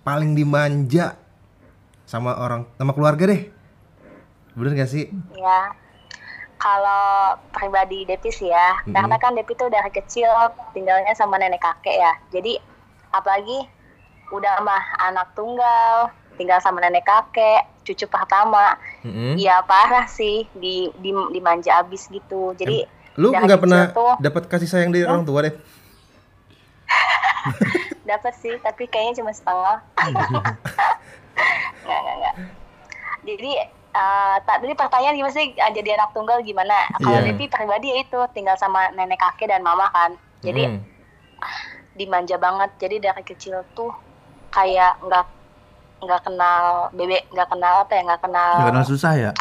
paling 0.00 0.32
dimanja 0.32 1.20
sama 2.08 2.32
orang, 2.40 2.64
sama 2.80 2.96
keluarga 2.96 3.28
deh? 3.28 3.52
Bener 4.56 4.72
gak 4.72 4.88
sih? 4.88 5.12
Ya, 5.36 5.76
kalau 6.56 7.36
pribadi 7.52 8.08
Depi 8.08 8.32
sih 8.32 8.48
ya, 8.48 8.80
Mm-mm. 8.82 8.96
karena 8.96 9.16
kan 9.20 9.36
Depi 9.36 9.52
tuh 9.52 9.68
dari 9.68 9.92
kecil 9.92 10.32
tinggalnya 10.72 11.12
sama 11.12 11.36
nenek 11.36 11.60
kakek 11.60 11.92
ya. 11.92 12.12
Jadi 12.32 12.56
apalagi 13.12 13.68
udah 14.32 14.64
mah 14.64 14.82
anak 15.04 15.36
tunggal, 15.36 16.08
tinggal 16.34 16.58
sama 16.58 16.80
nenek 16.80 17.04
kakek, 17.04 17.68
cucu 17.84 18.08
pertama, 18.08 18.80
Mm-mm. 19.04 19.36
ya 19.36 19.60
parah 19.62 20.08
sih 20.08 20.48
di, 20.56 20.88
di 20.98 21.12
dimanja 21.30 21.78
abis 21.78 22.08
gitu. 22.08 22.56
Jadi 22.56 22.88
Lu 23.14 23.28
nggak 23.28 23.44
kecil 23.44 23.60
pernah 23.60 23.82
dapat 24.18 24.42
kasih 24.48 24.66
sayang 24.66 24.88
dari 24.88 25.04
orang 25.04 25.22
tua, 25.22 25.44
Dev? 25.44 25.54
dapat 28.08 28.32
sih, 28.36 28.56
tapi 28.58 28.88
kayaknya 28.88 29.20
cuma 29.20 29.32
setengah. 29.32 29.78
Nggak, 31.82 31.98
nggak, 31.98 32.16
nggak. 32.16 32.34
Jadi 33.24 33.50
eh, 33.92 34.36
tak 34.44 34.56
tadi 34.60 34.72
pertanyaan 34.72 35.16
gimana 35.16 35.32
sih 35.32 35.52
ah, 35.58 35.68
jadi 35.68 35.96
anak 35.96 36.12
tunggal 36.12 36.40
gimana? 36.40 36.86
Kalau 36.96 37.18
Iya. 37.18 37.26
Devi 37.28 37.44
pribadi 37.48 37.86
ya 37.90 37.96
itu 38.00 38.18
tinggal 38.30 38.54
sama 38.54 38.88
nenek 38.94 39.18
kakek 39.18 39.50
dan 39.50 39.60
mama 39.60 39.88
kan. 39.90 40.14
Jadi 40.40 40.62
Mm. 40.68 40.78
dimanja 41.94 42.36
banget. 42.36 42.70
Jadi 42.78 42.96
dari 43.02 43.22
kecil 43.22 43.62
tuh 43.74 43.90
kayak 44.52 45.00
nggak 45.02 45.24
nggak 46.02 46.20
kenal 46.22 46.64
bebek, 46.92 47.24
nggak 47.30 47.48
kenal 47.48 47.74
apa 47.80 47.92
ya, 47.92 48.02
nggak 48.04 48.22
kenal 48.22 48.52
Gak 48.58 48.68
kenal 48.70 48.86
susah 48.86 49.12
ya? 49.14 49.32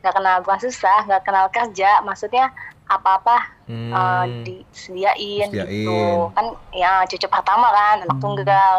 nggak 0.00 0.14
kenal 0.14 0.36
bukan 0.40 0.60
susah, 0.60 0.98
nggak 1.04 1.22
kenal 1.22 1.46
kerja. 1.48 1.90
Maksudnya 2.02 2.52
apa-apa 2.84 3.56
Hmm. 3.64 3.88
eh, 3.90 4.24
disediain, 4.44 5.48
Disediain. 5.48 5.72
gitu. 5.72 6.00
Kan 6.32 6.46
ya 6.70 7.00
cucu 7.02 7.26
pertama 7.26 7.70
kan, 7.70 8.04
anak 8.04 8.18
tunggal. 8.18 8.74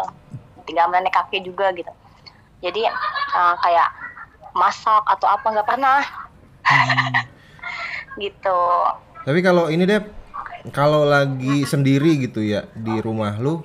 Tinggal 0.62 0.86
sama 0.86 0.94
nenek 0.96 1.10
kakek 1.12 1.42
juga 1.42 1.74
gitu. 1.74 1.90
Jadi 2.60 2.86
eh, 2.86 3.54
kayak 3.60 3.88
masak 4.52 5.02
atau 5.04 5.26
apa 5.26 5.46
nggak 5.48 5.66
pernah. 5.66 6.00
gitu. 8.16 8.60
Tapi 9.22 9.38
kalau 9.42 9.66
ini 9.66 9.82
deh, 9.84 10.02
kalau 10.70 11.02
lagi 11.02 11.62
sendiri 11.62 12.18
gitu 12.20 12.38
ya 12.38 12.64
di 12.72 12.94
rumah 12.96 13.34
lu, 13.36 13.62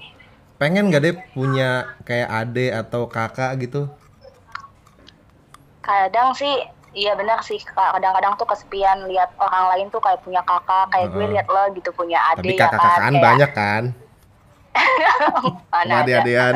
pengen 0.62 0.84
nggak 0.90 1.02
deh 1.06 1.16
punya 1.36 1.70
kayak 2.08 2.30
ade 2.40 2.66
atau 2.82 3.02
kakak 3.16 3.52
gitu? 3.64 3.82
kadang 5.82 6.30
sih 6.38 6.54
iya 6.94 7.12
benar 7.20 7.40
sih 7.42 7.58
kadang-kadang 7.78 8.34
tuh 8.40 8.48
kesepian 8.52 9.10
lihat 9.10 9.30
orang 9.42 9.66
lain 9.76 9.88
tuh 9.94 10.02
kayak 10.06 10.22
punya 10.26 10.42
kakak 10.46 10.86
kayak 10.94 11.08
gue 11.14 11.26
Heeh. 11.26 11.32
lihat 11.34 11.48
lo 11.50 11.64
gitu 11.74 11.90
punya 12.00 12.20
Tapi 12.38 12.54
adik 12.54 12.62
ya 12.62 12.70
kan 12.70 13.14
banyak 13.18 13.52
kan? 13.52 13.84
mana 15.74 15.92
Sama 15.92 16.04
ada. 16.04 16.04
ade-adean. 16.06 16.56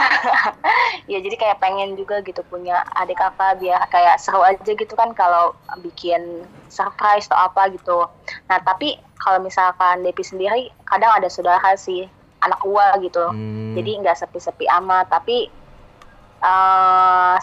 ya 1.12 1.18
jadi 1.20 1.36
kayak 1.36 1.58
pengen 1.60 1.98
juga 1.98 2.22
gitu 2.22 2.40
punya 2.46 2.80
adik 2.96 3.18
kakak 3.18 3.58
biar 3.60 3.80
kayak 3.90 4.16
seru 4.22 4.40
aja 4.40 4.72
gitu 4.72 4.94
kan 4.96 5.10
kalau 5.12 5.52
bikin 5.82 6.46
surprise 6.70 7.26
atau 7.28 7.38
apa 7.50 7.68
gitu 7.74 8.06
nah 8.48 8.58
tapi 8.62 8.96
kalau 9.20 9.42
misalkan 9.42 10.00
Depi 10.06 10.22
sendiri 10.24 10.70
kadang 10.88 11.12
ada 11.12 11.28
saudara 11.28 11.74
sih 11.76 12.06
anak 12.40 12.60
gua 12.60 12.96
gitu 12.98 13.24
Hmm. 13.26 13.72
jadi 13.72 13.90
nggak 14.00 14.16
sepi-sepi 14.16 14.64
amat 14.74 15.08
tapi 15.08 15.48
eh 16.40 17.36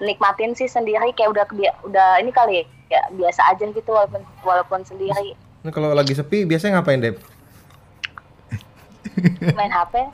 nikmatin 0.00 0.52
sih 0.52 0.66
sendiri 0.66 1.12
kayak 1.12 1.30
udah 1.30 1.44
udah 1.82 2.08
ini 2.16 2.30
kali 2.30 2.64
ya 2.86 3.00
biasa 3.10 3.40
aja 3.48 3.64
gitu 3.66 3.88
walaupun 3.88 4.20
walaupun 4.40 4.80
sendiri 4.82 5.36
Nah, 5.60 5.68
kalau 5.68 5.92
lagi 5.92 6.12
sepi 6.12 6.44
biasanya 6.44 6.80
ngapain 6.80 6.98
deh? 6.98 7.12
main 9.52 9.68
HP 9.68 9.94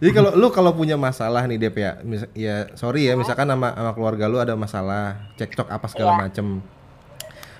Jadi 0.00 0.10
kalau 0.10 0.32
lu 0.32 0.48
kalau 0.48 0.72
punya 0.72 0.96
masalah 0.96 1.44
nih 1.44 1.60
Dep 1.60 1.76
ya, 1.76 2.00
ya 2.32 2.56
sorry 2.72 3.04
ya 3.04 3.12
misalkan 3.14 3.44
sama 3.46 3.68
sama 3.70 3.92
keluarga 3.92 4.24
lu 4.26 4.36
ada 4.36 4.52
masalah, 4.54 5.20
cekcok 5.36 5.68
apa 5.68 5.86
segala 5.86 6.10
Iya. 6.10 6.20
macem. 6.22 6.46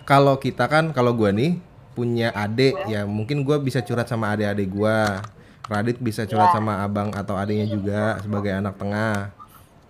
Kalau 0.03 0.37
kita 0.37 0.67
kan 0.67 0.91
kalau 0.91 1.13
gua 1.13 1.31
nih 1.31 1.59
punya 1.93 2.31
adik 2.33 2.87
ya 2.87 3.05
mungkin 3.05 3.43
gua 3.43 3.59
bisa 3.59 3.81
curhat 3.81 4.07
sama 4.07 4.33
adik-adik 4.33 4.69
gua. 4.69 5.21
Radit 5.67 5.99
bisa 5.99 6.27
curhat 6.27 6.51
Iya. 6.51 6.57
sama 6.57 6.83
abang 6.83 7.09
atau 7.15 7.35
adiknya 7.35 7.67
juga 7.67 8.19
sebagai 8.19 8.51
anak 8.51 8.75
tengah. 8.75 9.31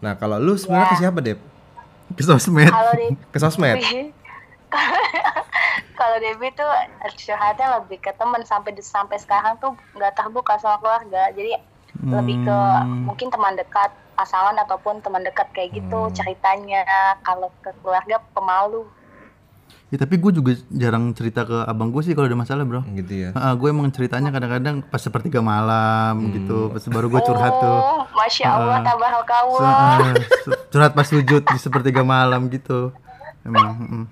Nah, 0.01 0.13
kalau 0.15 0.37
lu 0.37 0.53
sebenarnya 0.53 0.87
Iya. 0.87 0.93
ke 0.93 0.99
siapa, 0.99 1.19
Dep? 1.21 1.39
Ke 2.11 2.21
sosmed. 2.21 2.69
di 2.69 3.07
Ke 3.31 3.39
sosmed. 3.41 3.81
kalau 5.97 6.17
Debbie 6.17 6.53
tuh 6.53 6.69
curhatnya 7.19 7.77
lebih 7.77 7.99
ke 7.99 8.11
temen 8.13 8.41
sampai 8.43 8.71
sampai 8.79 9.17
sekarang 9.17 9.57
tuh 9.59 9.75
nggak 9.93 10.15
terbuka 10.15 10.57
sama 10.57 10.79
keluarga 10.79 11.29
jadi 11.31 11.59
lebih 12.01 12.41
ke 12.41 12.57
Hmm. 12.81 13.05
mungkin 13.05 13.29
teman 13.29 13.53
dekat 13.53 13.91
pasangan 14.15 14.57
ataupun 14.59 15.01
teman 15.01 15.21
dekat 15.21 15.45
kayak 15.51 15.75
gitu 15.75 16.01
Hmm. 16.01 16.15
ceritanya 16.15 16.81
kalau 17.21 17.51
ke 17.61 17.69
keluarga 17.83 18.17
pemalu 18.33 18.87
Ya 19.91 19.99
tapi 19.99 20.23
gue 20.23 20.31
juga 20.31 20.55
jarang 20.71 21.11
cerita 21.11 21.43
ke 21.43 21.67
abang 21.67 21.91
gue 21.91 21.99
sih 22.01 22.15
kalau 22.15 22.31
ada 22.31 22.39
masalah 22.39 22.63
bro. 22.63 22.87
Gitu 22.87 23.27
ya. 23.27 23.35
gue 23.35 23.69
emang 23.69 23.91
ceritanya 23.91 24.31
kadang-kadang 24.31 24.87
pas 24.87 25.03
sepertiga 25.03 25.43
malam 25.43 26.31
gitu, 26.31 26.71
pas 26.71 26.79
baru 26.87 27.11
gue 27.11 27.21
curhat 27.21 27.55
tuh. 27.59 27.75
oh 27.75 28.07
masya 28.15 28.47
allah 28.55 28.71
Ah. 28.71 28.79
uh, 28.79 28.79
So, 28.79 28.87
tabarakallah 28.87 29.67
ah, 29.67 29.99
su- 30.47 30.59
curhat 30.71 30.93
pas 30.95 31.03
sujud 31.05 31.43
di 31.43 31.59
sepertiga 31.59 32.07
malam 32.07 32.47
gitu. 32.47 32.95
Emang. 33.43 33.75
mm. 33.83 34.05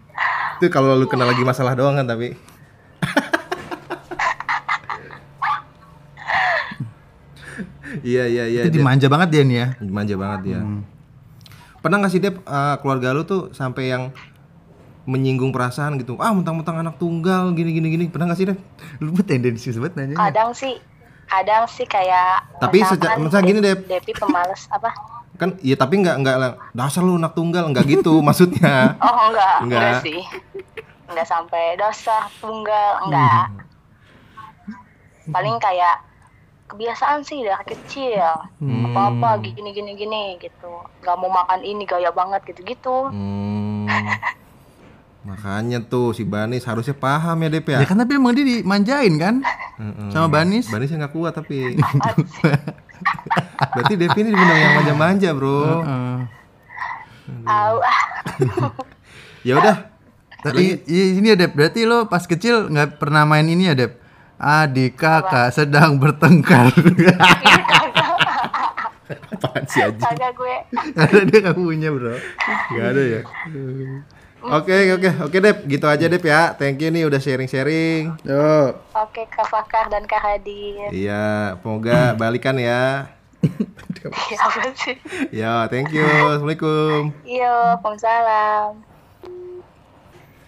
Itu 0.58 0.66
kalau 0.68 0.98
lu 0.98 1.06
kena 1.06 1.30
lagi 1.30 1.46
masalah 1.46 1.78
doang 1.78 1.94
kan 1.94 2.10
tapi. 2.10 2.34
Iya 8.02 8.24
iya 8.28 8.44
iya. 8.50 8.60
Itu 8.66 8.74
dimanja 8.74 9.06
banget 9.08 9.28
dia 9.32 9.42
nih 9.46 9.56
ya. 9.56 9.66
Manja 9.80 10.14
banget 10.18 10.58
ya. 10.58 10.60
Hmm. 10.60 10.82
Pernah 11.78 12.02
gak 12.04 12.12
sih 12.12 12.20
Dep 12.20 12.42
eh, 12.42 12.76
keluarga 12.82 13.14
lu 13.14 13.22
tuh 13.24 13.54
sampai 13.54 13.88
yang 13.88 14.10
menyinggung 15.08 15.48
perasaan 15.48 15.96
gitu? 15.96 16.20
Ah 16.20 16.30
mentang-mentang 16.30 16.76
anak 16.78 16.94
tunggal 16.94 17.48
gini 17.50 17.72
gini 17.72 17.88
gini. 17.88 18.04
Pernah 18.06 18.28
gak 18.28 18.38
sih 18.38 18.46
Dep? 18.46 18.60
Lu 19.00 19.16
tendensi 19.18 19.72
banget 19.72 19.96
nanya. 19.96 20.16
kadang 20.20 20.52
sih 20.52 20.76
kadang 21.24 21.64
sih 21.66 21.84
kayak 21.84 22.44
Tapi 22.56 22.80
misalkan 22.80 23.08
seja- 23.08 23.16
misal 23.18 23.40
gini, 23.42 23.58
Dep. 23.58 23.84
Debbie 23.84 24.12
pemalas 24.14 24.68
apa 24.68 24.92
Kan 25.34 25.54
iya 25.60 25.74
tapi 25.74 25.98
nggak 25.98 26.16
nggak. 26.18 26.52
Dasar 26.72 27.00
lu 27.00 27.14
anak 27.14 27.32
tunggal 27.32 27.64
nggak 27.66 27.86
gitu 27.88 28.20
maksudnya. 28.26 28.98
Oh 28.98 29.28
enggak, 29.28 29.56
enggak, 29.62 29.80
Enggak. 29.80 30.02
sih. 30.02 30.20
Enggak 31.06 31.26
sampai 31.26 31.72
dosa 31.74 32.26
tunggal, 32.36 33.06
enggak. 33.06 33.44
Paling 35.26 35.56
kayak 35.58 36.04
kebiasaan 36.66 37.22
sih 37.22 37.40
dari 37.40 37.64
kecil. 37.66 38.24
Hmm. 38.58 38.90
Apa-apa 38.90 39.40
gini 39.40 39.70
gini 39.70 39.94
gini 39.94 40.22
gitu. 40.36 40.72
Enggak 40.98 41.16
mau 41.16 41.30
makan 41.30 41.60
ini 41.62 41.84
gaya 41.84 42.10
banget 42.10 42.42
gitu-gitu. 42.44 43.08
Hmm. 43.08 43.86
Makanya 45.28 45.78
tuh 45.82 46.10
si 46.10 46.24
Banis 46.24 46.64
harusnya 46.64 46.96
paham 46.96 47.36
ya 47.38 47.48
Dep 47.50 47.66
ya. 47.66 47.78
Ya 47.78 47.86
kan 47.86 47.96
tapi 47.96 48.16
emang 48.16 48.32
dia 48.32 48.44
dimanjain 48.44 49.12
kan 49.14 49.34
Mm-mm. 49.76 50.08
sama 50.08 50.32
Banis. 50.32 50.66
Banisnya 50.66 51.04
nggak 51.04 51.12
kuat 51.12 51.32
tapi. 51.32 51.76
Berarti 53.76 53.94
Dep 53.94 54.14
ini 54.14 54.28
dibilang 54.28 54.58
yang 54.58 54.72
manja-manja 54.74 55.30
bro. 55.32 55.84
Ya 59.44 59.54
udah. 59.54 59.76
Tapi 60.38 60.82
i- 60.84 61.12
ini 61.14 61.28
ya 61.28 61.36
Dep, 61.36 61.52
berarti 61.52 61.82
lo 61.82 62.06
pas 62.06 62.22
kecil 62.22 62.68
nggak 62.68 62.96
pernah 62.96 63.22
main 63.22 63.44
ini 63.44 63.66
ya 63.66 63.74
Dep? 63.74 64.00
Adik 64.34 64.94
kakak 64.94 65.50
sedang 65.50 65.98
bertengkar. 65.98 66.70
Apaan 69.08 69.64
sih 69.66 69.80
aja? 69.80 69.98
kagak 70.04 70.32
gue. 70.32 70.56
Karena 70.92 71.20
dia 71.24 71.38
nggak 71.40 71.56
punya 71.56 71.88
bro. 71.90 72.12
Gak 72.70 72.86
ada 72.88 73.02
ya. 73.02 73.20
Oke 74.38 74.94
oke 74.94 75.10
oke 75.26 75.36
Dep, 75.42 75.58
gitu 75.66 75.86
aja 75.90 76.06
Dep 76.06 76.22
ya. 76.22 76.54
Thank 76.54 76.78
you 76.78 76.94
nih 76.94 77.10
udah 77.10 77.18
sharing-sharing. 77.18 78.14
Yo. 78.22 78.78
Oke, 78.94 79.26
Kak 79.26 79.50
Fakar 79.50 79.90
dan 79.90 80.06
Kak 80.06 80.22
Hadir. 80.22 80.94
Iya, 80.94 81.58
semoga 81.58 82.14
balikan 82.14 82.54
ya. 82.54 83.10
Iya, 83.98 84.38
apa 84.38 84.62
sih? 84.78 84.96
Ya, 85.34 85.66
thank 85.66 85.90
you. 85.90 86.06
Assalamualaikum. 86.06 87.10
Iya, 87.26 87.50
Waalaikumsalam. 87.50 88.70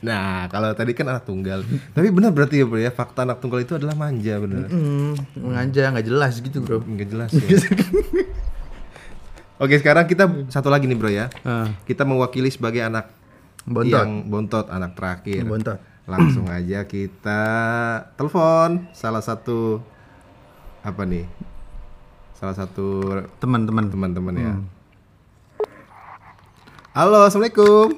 Nah, 0.01 0.47
kalau 0.49 0.71
tadi 0.73 0.95
kan 0.95 1.11
anak 1.11 1.27
tunggal. 1.27 1.67
Tapi 1.93 2.09
benar 2.15 2.31
berarti 2.31 2.63
ya 2.63 2.65
bro 2.65 2.79
ya, 2.79 2.95
fakta 2.95 3.27
anak 3.27 3.43
tunggal 3.43 3.61
itu 3.61 3.75
adalah 3.75 3.99
manja 3.99 4.39
bener. 4.39 4.71
Hmm, 4.71 5.13
menganja 5.35 5.93
nggak 5.93 6.07
jelas 6.07 6.39
gitu 6.39 6.63
bro. 6.63 6.79
Nggak 6.79 7.09
jelas 7.11 7.31
ya. 7.35 7.43
Oke, 9.67 9.77
sekarang 9.77 10.09
kita 10.09 10.25
satu 10.49 10.73
lagi 10.73 10.89
nih 10.89 10.97
bro 10.97 11.11
ya. 11.13 11.29
Ah, 11.45 11.69
Kita 11.85 12.07
mewakili 12.09 12.49
sebagai 12.49 12.81
anak 12.81 13.13
bontot. 13.67 13.93
yang 13.93 14.11
bontot, 14.29 14.67
anak 14.69 14.97
terakhir. 14.97 15.45
Bontot. 15.45 15.79
Langsung 16.09 16.51
aja 16.51 16.83
kita 16.85 17.43
telepon 18.19 18.91
salah 18.91 19.23
satu 19.23 19.79
apa 20.83 21.07
nih? 21.07 21.29
Salah 22.35 22.57
satu 22.57 23.05
Teman-teman. 23.39 23.93
teman-teman 23.93 24.35
ya. 24.35 24.55
Halo, 26.91 27.29
assalamualaikum. 27.29 27.95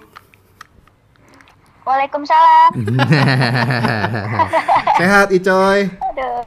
Waalaikumsalam. 1.82 2.70
Sehat 5.00 5.28
Icoy. 5.34 5.88
Aduh. 5.88 6.44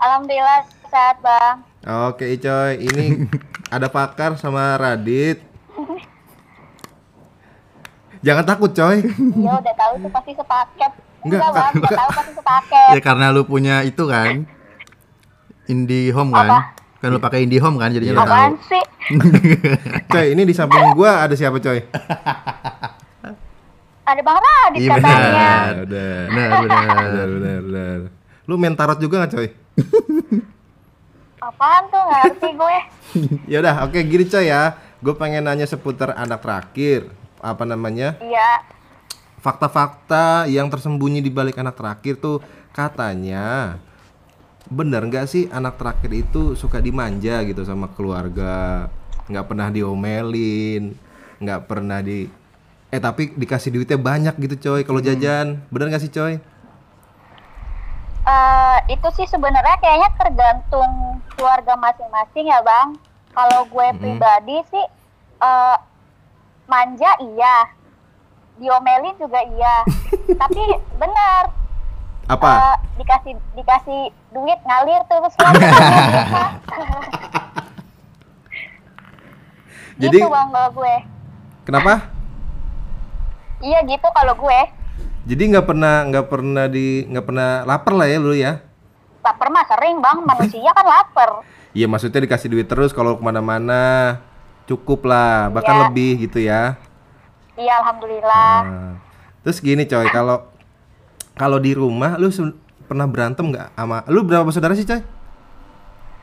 Alhamdulillah 0.00 0.60
sehat, 0.88 1.16
Bang. 1.20 1.64
Oke 2.08 2.32
Icoy, 2.32 2.80
ini 2.80 3.28
ada 3.74 3.88
Pakar 3.88 4.36
sama 4.38 4.76
Radit. 4.76 5.40
Jangan 8.24 8.44
takut 8.44 8.72
coy. 8.72 9.04
Iya, 9.04 9.52
udah 9.60 9.74
tahu 9.76 9.92
tuh 10.00 10.10
pasti 10.10 10.32
sepaket. 10.32 10.92
Enggak, 11.20 11.40
Enggak, 11.44 11.92
tahu 11.92 12.10
pasti 12.10 12.32
sepaket. 12.32 12.88
ya 12.96 13.00
karena 13.00 13.26
lu 13.28 13.44
punya 13.44 13.84
itu 13.84 14.04
kan. 14.04 14.48
IndiHome 15.64 16.32
kan. 16.32 16.48
Kan 16.98 17.08
lu 17.10 17.20
pakai 17.20 17.44
IndiHome 17.44 17.76
kan 17.76 17.92
jadinya 17.92 18.16
lu 18.16 18.20
tahu. 18.20 18.32
Apaan 18.32 18.52
sih? 18.64 18.84
Coy, 20.12 20.26
ini 20.32 20.42
di 20.42 20.56
samping 20.56 20.96
gua 20.96 21.20
ada 21.20 21.36
siapa 21.36 21.60
coy? 21.60 21.84
Ada 24.04 24.20
Bang 24.20 24.36
Radit 24.36 24.80
Iya, 24.80 24.88
katanya. 24.96 25.20
benar. 25.24 25.64
Benar, 25.84 26.24
benar. 26.28 26.60
Benar, 26.64 27.28
benar, 27.28 27.60
benar. 27.60 27.98
Lu 28.44 28.54
main 28.56 28.72
tarot 28.72 28.96
juga 28.96 29.24
gak 29.24 29.32
coy? 29.32 29.48
Apaan 31.38 31.82
tuh? 31.88 32.00
Nggak 32.00 32.20
ngerti 32.22 32.48
gue. 32.54 32.76
ya 33.52 33.56
udah, 33.60 33.74
oke 33.84 33.98
gini 34.00 34.24
coy 34.24 34.44
ya. 34.44 34.62
Gue 35.00 35.12
pengen 35.12 35.44
nanya 35.44 35.64
seputar 35.64 36.12
anak 36.12 36.40
terakhir. 36.40 37.08
Apa 37.44 37.68
namanya? 37.68 38.16
Iya. 38.24 38.64
Fakta-fakta 39.44 40.48
yang 40.48 40.72
tersembunyi 40.72 41.20
di 41.20 41.28
balik 41.28 41.60
anak 41.60 41.76
terakhir 41.76 42.16
tuh 42.16 42.40
katanya 42.72 43.76
bener 44.64 45.04
nggak 45.04 45.28
sih 45.28 45.44
anak 45.52 45.76
terakhir 45.76 46.24
itu 46.24 46.56
suka 46.56 46.80
dimanja 46.80 47.44
gitu 47.44 47.68
sama 47.68 47.92
keluarga 47.92 48.88
nggak 49.28 49.44
pernah 49.44 49.68
diomelin 49.68 50.96
nggak 51.36 51.68
pernah 51.68 52.00
di 52.00 52.24
eh 52.88 52.96
tapi 52.96 53.36
dikasih 53.36 53.76
duitnya 53.76 54.00
banyak 54.00 54.34
gitu 54.40 54.56
coy 54.56 54.80
kalau 54.88 55.04
jajan 55.04 55.60
bener 55.68 55.92
nggak 55.92 56.04
sih 56.08 56.08
coy 56.08 56.40
Eh, 58.24 58.78
itu 58.88 59.08
sih 59.20 59.28
sebenarnya 59.28 59.76
kayaknya 59.84 60.08
tergantung 60.16 61.20
keluarga 61.36 61.76
masing-masing 61.76 62.48
ya 62.48 62.64
bang. 62.64 62.96
Kalau 63.36 63.68
gue 63.68 63.88
pribadi 64.00 64.64
sih 64.72 64.84
eh, 65.44 65.76
manja 66.64 67.10
iya, 67.20 67.56
diomelin 68.56 69.14
juga 69.16 69.40
iya. 69.46 69.84
Tapi 70.42 70.62
benar 70.94 71.50
apa 72.24 72.48
eh, 72.48 72.76
dikasih 72.96 73.32
dikasih 73.52 74.00
duit 74.30 74.58
ngalir 74.62 75.02
terus. 75.04 75.34
Jadi- 79.96 80.18
gitu 80.18 80.26
bang 80.26 80.48
kalau 80.48 80.70
gue. 80.72 80.94
kenapa 81.62 82.10
Iya 83.58 83.80
gitu 83.82 84.04
kalau 84.10 84.34
gue. 84.34 84.60
jadi 85.24 85.42
nggak 85.48 85.64
pernah 85.64 86.04
nggak 86.04 86.26
pernah 86.28 86.64
di 86.66 87.06
nggak 87.06 87.24
pernah 87.24 87.64
lapar 87.64 87.94
lah 87.94 88.04
ya 88.04 88.18
lu 88.18 88.34
ya 88.34 88.60
Lapar 89.20 89.48
mah 89.48 89.64
sering 89.64 89.96
bang, 89.98 90.20
manusia 90.20 90.68
kan 90.70 90.84
lapar. 90.84 91.40
Iya 91.72 91.86
maksudnya 91.86 92.20
dikasih 92.20 92.50
duit 92.50 92.66
terus 92.66 92.92
kalau 92.92 93.16
ke 93.16 93.22
mana-mana 93.22 94.20
cukup 94.64 95.04
lah 95.04 95.48
bahkan 95.48 95.74
Iya. 95.74 95.82
lebih 95.84 96.10
gitu 96.20 96.38
ya 96.38 96.76
Iya 97.54 97.78
alhamdulillah. 97.78 98.54
Nah, 98.60 98.92
terus 99.40 99.58
gini 99.58 99.84
coy, 99.84 100.08
kalau 100.08 100.42
kalau 101.32 101.56
di 101.56 101.70
rumah 101.70 102.16
lu 102.16 102.26
pernah 102.84 103.06
berantem 103.06 103.46
nggak 103.46 103.70
sama 103.72 104.02
lu 104.06 104.20
berapa 104.20 104.50
saudara 104.50 104.74
sih 104.74 104.82
coy? 104.82 104.98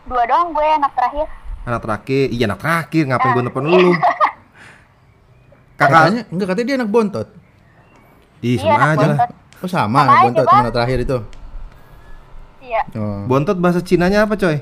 Dua 0.03 0.23
doang 0.25 0.51
gue 0.51 0.67
anak 0.67 0.91
terakhir. 0.91 1.27
Anak 1.61 1.79
terakhir, 1.79 2.25
iya 2.27 2.45
anak 2.45 2.59
terakhir 2.59 3.03
ngapain 3.05 3.31
gue 3.31 3.43
nelfon 3.43 3.63
lu? 3.63 3.91
Kakak, 5.79 5.89
Katanya 6.03 6.21
enggak 6.27 6.47
katanya 6.47 6.67
dia 6.67 6.75
anak 6.75 6.89
bontot. 6.89 7.27
ih 8.41 8.53
Iya 8.53 8.61
sama 8.61 8.75
anak 8.75 8.89
aja 8.91 8.99
lah. 9.01 9.17
bontot. 9.17 9.29
Oh 9.55 9.69
sama 9.69 9.79
Sama 9.79 9.99
anak 9.99 10.11
aja, 10.11 10.23
bontot 10.25 10.43
Bang. 10.43 10.53
teman 10.59 10.73
terakhir 10.73 10.97
itu. 10.99 11.17
Iya. 12.61 12.81
Oh. 12.93 13.19
Bontot 13.25 13.57
bahasa 13.57 13.79
Cinanya 13.79 14.25
apa 14.25 14.35
coy? 14.35 14.57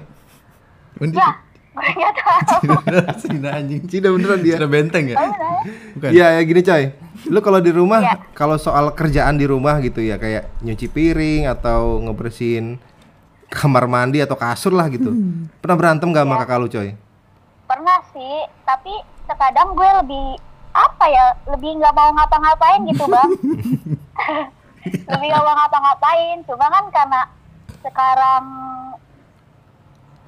Ya, 1.02 1.30
gue 1.80 1.92
nggak 1.96 2.14
tahu. 2.14 2.52
Cina 3.18 3.50
anjing. 3.56 3.82
Cina 3.88 4.08
beneran 4.12 4.40
dia. 4.40 4.56
Cina 4.60 4.68
benteng 4.68 5.06
ya? 5.08 5.18
Bukan. 5.96 6.10
Iya 6.12 6.28
ya 6.36 6.42
gini 6.44 6.62
coy. 6.62 6.84
Lu 7.28 7.40
kalau 7.40 7.60
di 7.60 7.72
rumah, 7.72 8.00
Iya. 8.00 8.16
kalau 8.32 8.56
soal 8.56 8.92
kerjaan 8.94 9.36
di 9.36 9.44
rumah 9.44 9.80
gitu 9.80 10.00
ya 10.00 10.16
kayak 10.16 10.48
nyuci 10.60 10.88
piring 10.88 11.48
atau 11.48 12.00
ngebersihin 12.00 12.80
kamar 13.48 13.88
mandi 13.88 14.20
atau 14.20 14.36
kasur 14.36 14.72
lah 14.72 14.88
gitu. 14.88 15.12
Pernah 15.60 15.76
berantem 15.76 16.08
gak 16.10 16.24
sama 16.24 16.36
Iya. 16.36 16.42
kakak 16.44 16.58
lu 16.58 16.68
coy? 16.68 16.90
Pernah 17.66 18.00
sih, 18.10 18.36
tapi 18.64 18.94
terkadang 19.26 19.74
gue 19.74 19.90
lebih 20.00 20.28
apa 20.70 21.06
ya, 21.06 21.26
lebih 21.50 21.78
nggak 21.78 21.94
mau 21.94 22.10
ngapa-ngapain 22.14 22.82
gitu 22.88 23.04
bang. 23.06 23.30
lebih 25.12 25.28
nggak 25.28 25.44
mau 25.44 25.56
ngapa-ngapain, 25.56 26.38
cuma 26.46 26.66
kan 26.66 26.86
karena 26.90 27.22
sekarang 27.80 28.44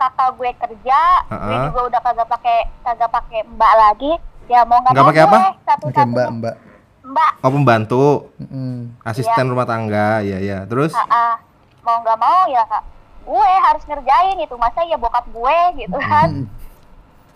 kakak 0.02 0.30
gue 0.34 0.50
kerja, 0.58 1.02
gue 1.22 1.32
Ha-ha. 1.32 1.70
juga 1.70 1.82
udah 1.88 2.02
kagak 2.02 2.28
pakai 2.28 2.58
kagak 2.82 3.10
pakai 3.12 3.40
mbak 3.48 3.74
lagi, 3.76 4.12
ya 4.48 4.66
mau 4.66 4.82
nggak 4.82 4.98
pakai 4.98 5.22
apa? 5.22 5.38
gue 5.38 5.52
satu 5.64 5.86
Oke 5.88 6.02
mbak 6.04 6.28
mbak. 6.34 6.56
mbak, 7.04 7.32
Oh 7.40 7.52
pembantu, 7.52 8.06
Mm. 8.40 8.98
asisten 9.02 9.46
rumah 9.48 9.64
tangga, 9.64 10.22
ya 10.22 10.38
ya. 10.38 10.66
Terus? 10.66 10.94
ha 10.94 11.38
mau 11.82 11.98
nggak 12.00 12.14
mau 12.16 12.46
ya 12.48 12.62
kak, 12.64 12.84
gue 13.24 13.52
harus 13.60 13.84
ngerjain 13.84 14.38
itu 14.38 14.56
masa 14.56 14.82
ya 14.84 14.98
bokap 14.98 15.26
gue 15.28 15.58
gitu 15.78 15.98
kan. 16.00 16.30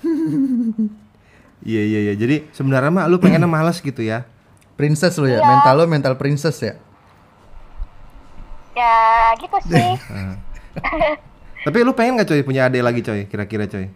Iya 1.63 1.81
iya 1.81 1.99
iya. 2.03 2.13
Jadi 2.13 2.45
sebenarnya 2.51 2.91
mah 2.91 3.05
lu 3.05 3.17
pengennya 3.17 3.47
males 3.47 3.79
gitu 3.79 3.97
ya. 3.99 4.21
Princess 4.75 5.17
lo 5.17 5.25
ya, 5.25 5.39
Iya. 5.39 5.47
mental 5.47 5.73
lo 5.75 5.85
mental 5.87 6.13
princess 6.13 6.61
ya. 6.61 6.73
Ya 8.75 8.93
gitu 9.35 9.57
sih. 9.65 9.91
Tapi 11.65 11.81
lu 11.81 11.97
pengen 11.97 12.21
gak 12.21 12.29
coy 12.29 12.45
punya 12.45 12.69
adik 12.69 12.85
lagi 12.85 13.01
coy? 13.01 13.25
Kira-kira 13.25 13.65
coy? 13.65 13.89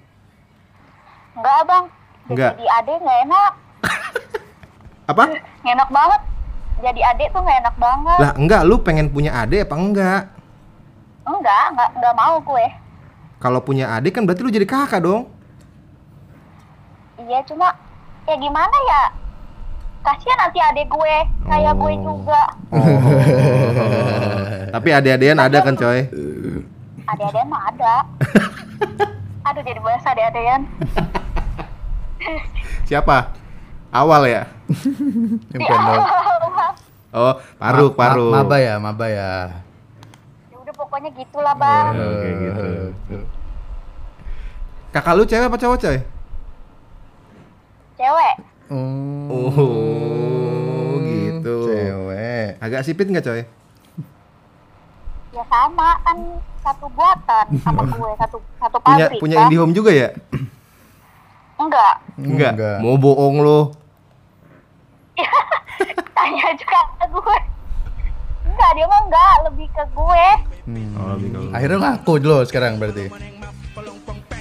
Enggak 1.37 1.59
bang. 1.69 1.85
Enggak. 2.25 2.51
Jadi 2.57 2.65
adik 2.65 2.97
nggak 2.97 3.19
enak. 3.29 3.51
Apa? 5.13 5.23
Nggak 5.61 5.73
enak 5.77 5.89
banget. 5.93 6.21
Jadi 6.79 7.01
adik 7.05 7.27
tuh 7.29 7.41
nggak 7.45 7.59
enak 7.61 7.75
banget. 7.77 8.17
Lah 8.17 8.31
enggak, 8.33 8.61
lu 8.65 8.75
pengen 8.81 9.13
punya 9.13 9.31
adik 9.37 9.69
apa 9.69 9.75
enggak? 9.77 10.21
Enggak, 11.29 11.63
enggak, 11.75 11.89
enggak 11.93 12.13
mau 12.17 12.35
gue. 12.41 12.65
Kalau 13.37 13.59
punya 13.61 13.85
adik 13.93 14.17
kan 14.17 14.25
berarti 14.25 14.41
lu 14.41 14.49
jadi 14.49 14.65
kakak 14.65 15.05
dong. 15.05 15.29
Iya 17.19 17.45
cuma 17.45 17.69
ya 18.25 18.33
gimana 18.33 18.77
ya? 18.89 19.03
Kasihan 19.99 20.39
nanti 20.39 20.57
adik 20.57 20.87
gue, 20.87 21.15
kayak 21.45 21.75
gue 21.75 21.91
Oh. 21.91 22.01
juga. 22.01 22.41
Tapi 24.73 24.89
adik-adikan 24.95 25.37
ada 25.37 25.59
kan 25.59 25.75
coy? 25.75 26.07
Adik-adikan 27.09 27.47
mah 27.47 27.61
ada. 27.67 27.95
Aduh 29.47 29.61
jadi 29.61 29.79
bahas 29.79 30.03
adik-adikan. 30.03 30.61
Siapa? 32.87 33.33
Awal 33.89 34.21
ya? 34.25 34.43
Yang 35.53 35.61
pendek. 35.63 35.99
Oh, 37.09 37.33
paruk, 37.57 37.93
Ma- 37.93 37.97
ma- 37.97 38.09
paruk. 38.13 38.29
maba 38.31 38.57
ya, 38.59 38.77
maba 38.77 39.05
ya. 39.09 39.29
Ya 40.45 40.57
udah 40.59 40.73
pokoknya 40.75 41.09
gitulah 41.11 41.57
bang. 41.57 41.85
Oh, 41.91 42.13
kayak 42.15 42.35
gitu. 42.37 42.69
Kakak 44.89 45.13
lu 45.15 45.25
cewek 45.25 45.49
apa 45.49 45.57
cowok, 45.57 45.77
coy? 45.79 45.97
Cewek. 47.97 48.35
Oh, 48.69 49.49
Oh, 49.49 50.93
gitu. 51.01 51.55
Cewek. 51.65 52.57
Agak 52.59 52.85
sipit 52.85 53.09
nggak, 53.09 53.25
coy? 53.25 53.41
Ya 55.39 55.45
sama 55.47 55.95
kan 56.03 56.17
satu 56.59 56.91
buatan 56.91 57.45
sama 57.63 57.87
gue 57.95 58.11
satu 58.19 58.43
satu 58.59 58.77
Punya 58.83 59.07
pabrik 59.07 59.19
punya 59.23 59.35
kan? 59.39 59.47
IndiHome 59.47 59.71
juga 59.71 59.91
ya? 59.95 60.09
Enggak. 61.55 61.93
Enggak. 62.19 62.51
Enggak. 62.59 62.77
Mau 62.83 62.99
bohong 62.99 63.39
lo. 63.39 63.59
Tanya 66.19 66.47
juga 66.59 66.79
ke 66.99 67.05
gue. 67.07 67.37
Enggak 68.51 68.69
dia 68.75 68.85
mah 68.91 69.01
enggak 69.07 69.33
lebih 69.47 69.67
ke 69.71 69.83
gue. 69.95 70.27
Hmm. 70.67 70.91
Oh, 70.99 71.07
lebih 71.15 71.29
ke 71.31 71.37
lu. 71.39 71.49
Akhirnya 71.55 71.77
ngaku 71.87 72.13
lo 72.19 72.37
sekarang 72.43 72.75
berarti. 72.75 73.07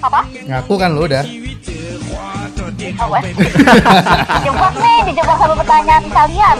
Apa? 0.03 0.21
Ngaku 0.27 0.75
kan 0.83 0.91
lo 0.99 1.07
udah. 1.07 1.23
Wes. 3.09 3.25
dijebak 4.45 4.75
nih, 4.77 4.99
dijebak 5.09 5.37
sama 5.41 5.55
pertanyaan 5.59 6.05
kalian. 6.09 6.57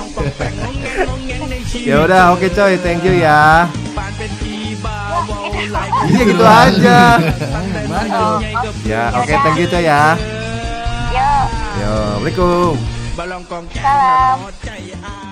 Ya 1.85 1.97
udah, 2.05 2.23
oke 2.33 2.49
coy, 2.53 2.75
thank 2.81 3.05
you 3.05 3.15
ya. 3.17 3.69
Ya, 3.69 5.25
Iya 6.09 6.23
gitu 6.25 6.45
aja. 6.47 7.01
Ya, 8.87 9.03
oke, 9.13 9.35
thank 9.45 9.59
you 9.61 9.69
coy 9.69 9.83
ya. 9.85 10.17
ya, 11.13 11.31
Yo, 11.79 11.97
Assalamualaikum. 12.19 12.75
salam. 13.75 15.28